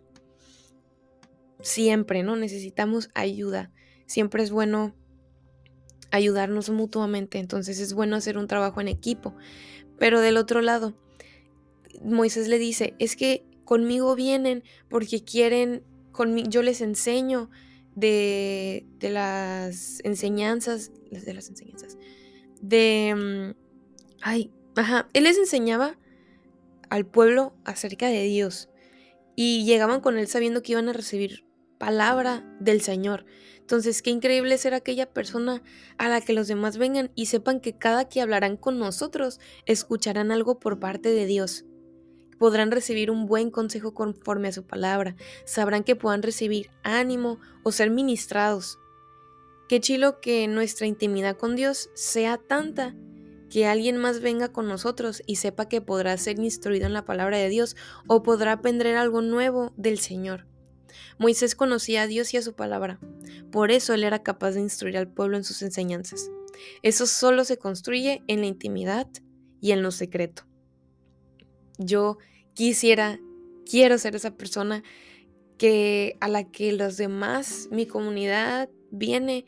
siempre, 1.65 2.23
¿no? 2.23 2.35
Necesitamos 2.35 3.09
ayuda. 3.13 3.71
Siempre 4.05 4.43
es 4.43 4.51
bueno 4.51 4.95
ayudarnos 6.11 6.69
mutuamente, 6.69 7.39
entonces 7.39 7.79
es 7.79 7.93
bueno 7.93 8.15
hacer 8.15 8.37
un 8.37 8.47
trabajo 8.47 8.79
en 8.79 8.87
equipo. 8.87 9.35
Pero 9.97 10.21
del 10.21 10.37
otro 10.37 10.61
lado, 10.61 10.95
Moisés 12.01 12.47
le 12.47 12.59
dice, 12.59 12.93
es 12.99 13.15
que 13.15 13.43
conmigo 13.65 14.15
vienen 14.15 14.63
porque 14.89 15.23
quieren, 15.23 15.83
conmigo, 16.11 16.49
yo 16.49 16.61
les 16.61 16.81
enseño 16.81 17.49
de, 17.95 18.85
de 18.99 19.09
las 19.09 19.99
enseñanzas, 20.03 20.91
de 21.09 21.33
las 21.33 21.49
enseñanzas, 21.49 21.97
de... 22.61 23.53
Mm, 23.55 23.59
ay, 24.21 24.51
ajá, 24.75 25.09
él 25.13 25.23
les 25.23 25.37
enseñaba 25.37 25.97
al 26.89 27.05
pueblo 27.05 27.55
acerca 27.65 28.07
de 28.07 28.23
Dios 28.23 28.69
y 29.35 29.65
llegaban 29.65 30.01
con 30.01 30.17
él 30.17 30.27
sabiendo 30.27 30.61
que 30.61 30.73
iban 30.73 30.87
a 30.89 30.93
recibir 30.93 31.44
palabra 31.77 32.45
del 32.59 32.81
Señor. 32.81 33.25
Entonces, 33.59 34.01
qué 34.01 34.11
increíble 34.11 34.57
ser 34.57 34.73
aquella 34.73 35.11
persona 35.11 35.63
a 35.97 36.07
la 36.07 36.21
que 36.21 36.33
los 36.33 36.47
demás 36.47 36.77
vengan 36.77 37.11
y 37.15 37.25
sepan 37.25 37.59
que 37.59 37.77
cada 37.77 38.07
que 38.07 38.21
hablarán 38.21 38.57
con 38.57 38.77
nosotros, 38.77 39.39
escucharán 39.65 40.31
algo 40.31 40.59
por 40.59 40.79
parte 40.79 41.09
de 41.09 41.25
Dios. 41.25 41.65
Podrán 42.37 42.71
recibir 42.71 43.09
un 43.09 43.25
buen 43.25 43.49
consejo 43.49 43.93
conforme 43.93 44.49
a 44.49 44.51
su 44.51 44.65
palabra. 44.65 45.15
Sabrán 45.45 45.83
que 45.83 45.95
puedan 45.95 46.21
recibir 46.21 46.69
ánimo 46.83 47.39
o 47.63 47.71
ser 47.71 47.89
ministrados. 47.89 48.77
Qué 49.67 49.79
chilo 49.79 50.19
que 50.21 50.47
nuestra 50.47 50.85
intimidad 50.85 51.37
con 51.37 51.55
Dios 51.55 51.89
sea 51.95 52.37
tanta 52.37 52.93
que 53.49 53.65
alguien 53.65 53.97
más 53.97 54.21
venga 54.21 54.51
con 54.51 54.67
nosotros 54.67 55.23
y 55.25 55.37
sepa 55.37 55.69
que 55.69 55.81
podrá 55.81 56.17
ser 56.17 56.37
instruido 56.39 56.85
en 56.85 56.93
la 56.93 57.05
palabra 57.05 57.37
de 57.37 57.49
Dios 57.49 57.75
o 58.05 58.21
podrá 58.21 58.51
aprender 58.51 58.95
algo 58.95 59.21
nuevo 59.21 59.73
del 59.77 59.97
Señor. 59.97 60.45
Moisés 61.17 61.55
conocía 61.55 62.03
a 62.03 62.07
Dios 62.07 62.33
y 62.33 62.37
a 62.37 62.41
su 62.41 62.53
palabra, 62.53 62.99
por 63.51 63.71
eso 63.71 63.93
él 63.93 64.03
era 64.03 64.23
capaz 64.23 64.51
de 64.51 64.61
instruir 64.61 64.97
al 64.97 65.07
pueblo 65.07 65.37
en 65.37 65.43
sus 65.43 65.61
enseñanzas. 65.61 66.29
Eso 66.81 67.05
solo 67.05 67.43
se 67.43 67.57
construye 67.57 68.23
en 68.27 68.41
la 68.41 68.47
intimidad 68.47 69.07
y 69.61 69.71
en 69.71 69.81
lo 69.81 69.91
secreto. 69.91 70.43
Yo 71.77 72.17
quisiera, 72.53 73.19
quiero 73.69 73.97
ser 73.97 74.15
esa 74.15 74.31
persona 74.31 74.83
que 75.57 76.17
a 76.19 76.27
la 76.27 76.49
que 76.49 76.71
los 76.73 76.97
demás, 76.97 77.67
mi 77.71 77.85
comunidad 77.85 78.69
viene 78.91 79.45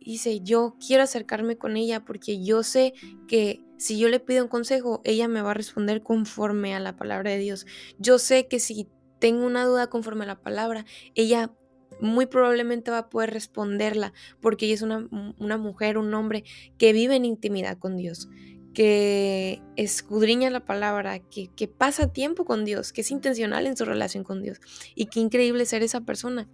y 0.00 0.12
dice, 0.12 0.40
yo 0.40 0.76
quiero 0.86 1.02
acercarme 1.02 1.56
con 1.56 1.76
ella 1.76 2.04
porque 2.04 2.42
yo 2.42 2.62
sé 2.62 2.92
que 3.26 3.64
si 3.78 3.98
yo 3.98 4.08
le 4.08 4.20
pido 4.20 4.44
un 4.44 4.48
consejo, 4.48 5.00
ella 5.04 5.28
me 5.28 5.42
va 5.42 5.50
a 5.50 5.54
responder 5.54 6.02
conforme 6.02 6.74
a 6.74 6.80
la 6.80 6.96
palabra 6.96 7.30
de 7.30 7.38
Dios. 7.38 7.66
Yo 7.98 8.18
sé 8.18 8.46
que 8.46 8.60
si 8.60 8.88
tengo 9.24 9.46
una 9.46 9.64
duda 9.64 9.86
conforme 9.86 10.24
a 10.24 10.26
la 10.26 10.38
palabra, 10.38 10.84
ella 11.14 11.50
muy 11.98 12.26
probablemente 12.26 12.90
va 12.90 12.98
a 12.98 13.08
poder 13.08 13.30
responderla 13.30 14.12
porque 14.42 14.66
ella 14.66 14.74
es 14.74 14.82
una, 14.82 15.08
una 15.38 15.56
mujer, 15.56 15.96
un 15.96 16.12
hombre 16.12 16.44
que 16.76 16.92
vive 16.92 17.16
en 17.16 17.24
intimidad 17.24 17.78
con 17.78 17.96
Dios, 17.96 18.28
que 18.74 19.62
escudriña 19.76 20.50
la 20.50 20.66
palabra, 20.66 21.20
que, 21.20 21.48
que 21.56 21.68
pasa 21.68 22.12
tiempo 22.12 22.44
con 22.44 22.66
Dios, 22.66 22.92
que 22.92 23.00
es 23.00 23.10
intencional 23.10 23.66
en 23.66 23.78
su 23.78 23.86
relación 23.86 24.24
con 24.24 24.42
Dios. 24.42 24.60
Y 24.94 25.06
qué 25.06 25.20
increíble 25.20 25.64
ser 25.64 25.82
esa 25.82 26.02
persona. 26.02 26.46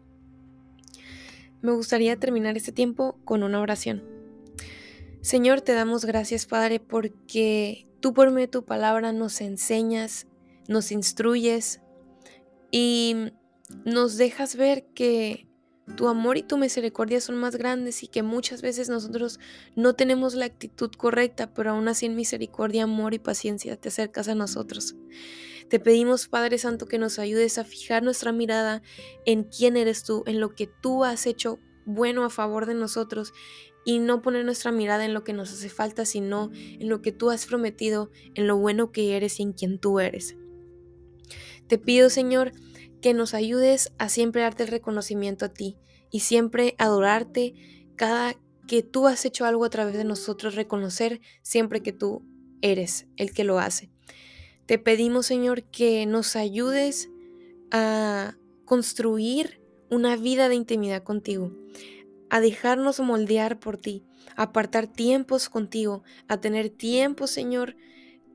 Me 1.62 1.72
gustaría 1.72 2.20
terminar 2.20 2.56
este 2.56 2.70
tiempo 2.70 3.18
con 3.24 3.42
una 3.42 3.60
oración. 3.60 4.04
Señor, 5.22 5.60
te 5.60 5.72
damos 5.72 6.04
gracias, 6.04 6.46
Padre, 6.46 6.78
porque 6.78 7.88
tú 7.98 8.14
por 8.14 8.28
medio 8.30 8.46
de 8.46 8.52
tu 8.52 8.64
palabra 8.64 9.12
nos 9.12 9.40
enseñas, 9.40 10.28
nos 10.68 10.92
instruyes 10.92 11.80
y 12.70 13.32
nos 13.84 14.16
dejas 14.16 14.56
ver 14.56 14.86
que 14.94 15.46
tu 15.96 16.08
amor 16.08 16.36
y 16.36 16.42
tu 16.42 16.56
misericordia 16.56 17.20
son 17.20 17.36
más 17.36 17.56
grandes 17.56 18.02
y 18.02 18.08
que 18.08 18.22
muchas 18.22 18.62
veces 18.62 18.88
nosotros 18.88 19.40
no 19.74 19.94
tenemos 19.94 20.34
la 20.34 20.44
actitud 20.44 20.90
correcta, 20.92 21.52
pero 21.52 21.70
aún 21.70 21.88
así 21.88 22.06
en 22.06 22.16
misericordia, 22.16 22.84
amor 22.84 23.14
y 23.14 23.18
paciencia 23.18 23.76
te 23.76 23.88
acercas 23.88 24.28
a 24.28 24.34
nosotros. 24.34 24.94
Te 25.68 25.78
pedimos, 25.78 26.28
Padre 26.28 26.58
Santo, 26.58 26.86
que 26.86 26.98
nos 26.98 27.18
ayudes 27.18 27.58
a 27.58 27.64
fijar 27.64 28.02
nuestra 28.02 28.32
mirada 28.32 28.82
en 29.24 29.44
quién 29.44 29.76
eres 29.76 30.02
tú, 30.02 30.24
en 30.26 30.40
lo 30.40 30.54
que 30.54 30.68
tú 30.80 31.04
has 31.04 31.26
hecho 31.26 31.58
bueno 31.86 32.24
a 32.24 32.30
favor 32.30 32.66
de 32.66 32.74
nosotros 32.74 33.32
y 33.84 33.98
no 33.98 34.20
poner 34.20 34.44
nuestra 34.44 34.72
mirada 34.72 35.04
en 35.04 35.14
lo 35.14 35.24
que 35.24 35.32
nos 35.32 35.52
hace 35.52 35.68
falta, 35.68 36.04
sino 36.04 36.50
en 36.52 36.88
lo 36.88 37.02
que 37.02 37.12
tú 37.12 37.30
has 37.30 37.46
prometido, 37.46 38.10
en 38.34 38.46
lo 38.46 38.56
bueno 38.56 38.92
que 38.92 39.16
eres 39.16 39.40
y 39.40 39.44
en 39.44 39.52
quien 39.52 39.78
tú 39.78 40.00
eres. 40.00 40.36
Te 41.70 41.78
pido, 41.78 42.10
Señor, 42.10 42.50
que 43.00 43.14
nos 43.14 43.32
ayudes 43.32 43.92
a 43.96 44.08
siempre 44.08 44.42
darte 44.42 44.64
el 44.64 44.70
reconocimiento 44.70 45.44
a 45.44 45.50
ti 45.50 45.76
y 46.10 46.18
siempre 46.18 46.74
adorarte 46.78 47.54
cada 47.94 48.34
que 48.66 48.82
tú 48.82 49.06
has 49.06 49.24
hecho 49.24 49.44
algo 49.44 49.64
a 49.64 49.70
través 49.70 49.94
de 49.94 50.02
nosotros, 50.02 50.56
reconocer 50.56 51.20
siempre 51.42 51.80
que 51.80 51.92
tú 51.92 52.24
eres 52.60 53.06
el 53.16 53.32
que 53.32 53.44
lo 53.44 53.60
hace. 53.60 53.88
Te 54.66 54.80
pedimos, 54.80 55.26
Señor, 55.26 55.62
que 55.62 56.06
nos 56.06 56.34
ayudes 56.34 57.08
a 57.70 58.34
construir 58.64 59.62
una 59.90 60.16
vida 60.16 60.48
de 60.48 60.56
intimidad 60.56 61.04
contigo, 61.04 61.52
a 62.30 62.40
dejarnos 62.40 62.98
moldear 62.98 63.60
por 63.60 63.76
ti, 63.76 64.02
a 64.34 64.42
apartar 64.42 64.88
tiempos 64.88 65.48
contigo, 65.48 66.02
a 66.26 66.40
tener 66.40 66.68
tiempo, 66.68 67.28
Señor, 67.28 67.76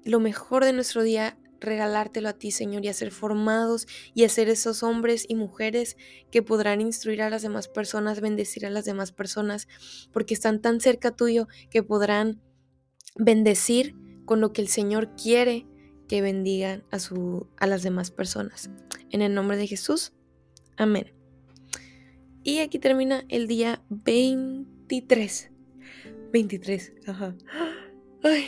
lo 0.06 0.22
mejor 0.22 0.64
de 0.64 0.72
nuestro 0.72 1.04
día 1.04 1.38
regalártelo 1.66 2.30
a 2.30 2.34
ti, 2.34 2.52
Señor, 2.52 2.86
y 2.86 2.88
a 2.88 2.94
ser 2.94 3.12
formados 3.12 3.88
y 4.14 4.24
a 4.24 4.30
ser 4.30 4.50
esos 4.50 4.84
hombres 4.84 5.26
y 5.28 5.36
mujeres 5.36 5.98
que 6.32 6.42
podrán 6.42 6.82
instruir 6.82 7.22
a 7.22 7.30
las 7.30 7.42
demás 7.42 7.68
personas, 7.68 8.22
bendecir 8.22 8.66
a 8.66 8.70
las 8.70 8.86
demás 8.86 9.12
personas, 9.12 9.68
porque 10.12 10.34
están 10.34 10.62
tan 10.62 10.80
cerca 10.80 11.12
tuyo 11.12 11.48
que 11.70 11.84
podrán 11.84 12.42
bendecir 13.16 13.96
con 14.26 14.42
lo 14.42 14.54
que 14.54 14.62
el 14.62 14.68
Señor 14.68 15.16
quiere 15.16 15.66
que 16.08 16.22
bendigan 16.22 16.84
a, 16.92 17.00
su, 17.00 17.48
a 17.58 17.68
las 17.68 17.84
demás 17.84 18.12
personas. 18.12 18.70
En 19.10 19.22
el 19.22 19.34
nombre 19.34 19.58
de 19.58 19.68
Jesús, 19.68 20.14
amén. 20.78 21.14
Y 22.44 22.60
aquí 22.60 22.78
termina 22.80 23.26
el 23.30 23.48
día 23.48 23.84
23. 23.90 25.52
23, 26.32 26.94
ajá. 27.08 27.36
Ay. 28.24 28.46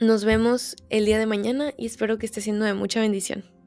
Nos 0.00 0.24
vemos 0.24 0.76
el 0.90 1.06
día 1.06 1.18
de 1.18 1.26
mañana 1.26 1.72
y 1.76 1.86
espero 1.86 2.18
que 2.18 2.26
esté 2.26 2.40
siendo 2.40 2.64
de 2.64 2.72
mucha 2.72 3.00
bendición. 3.00 3.57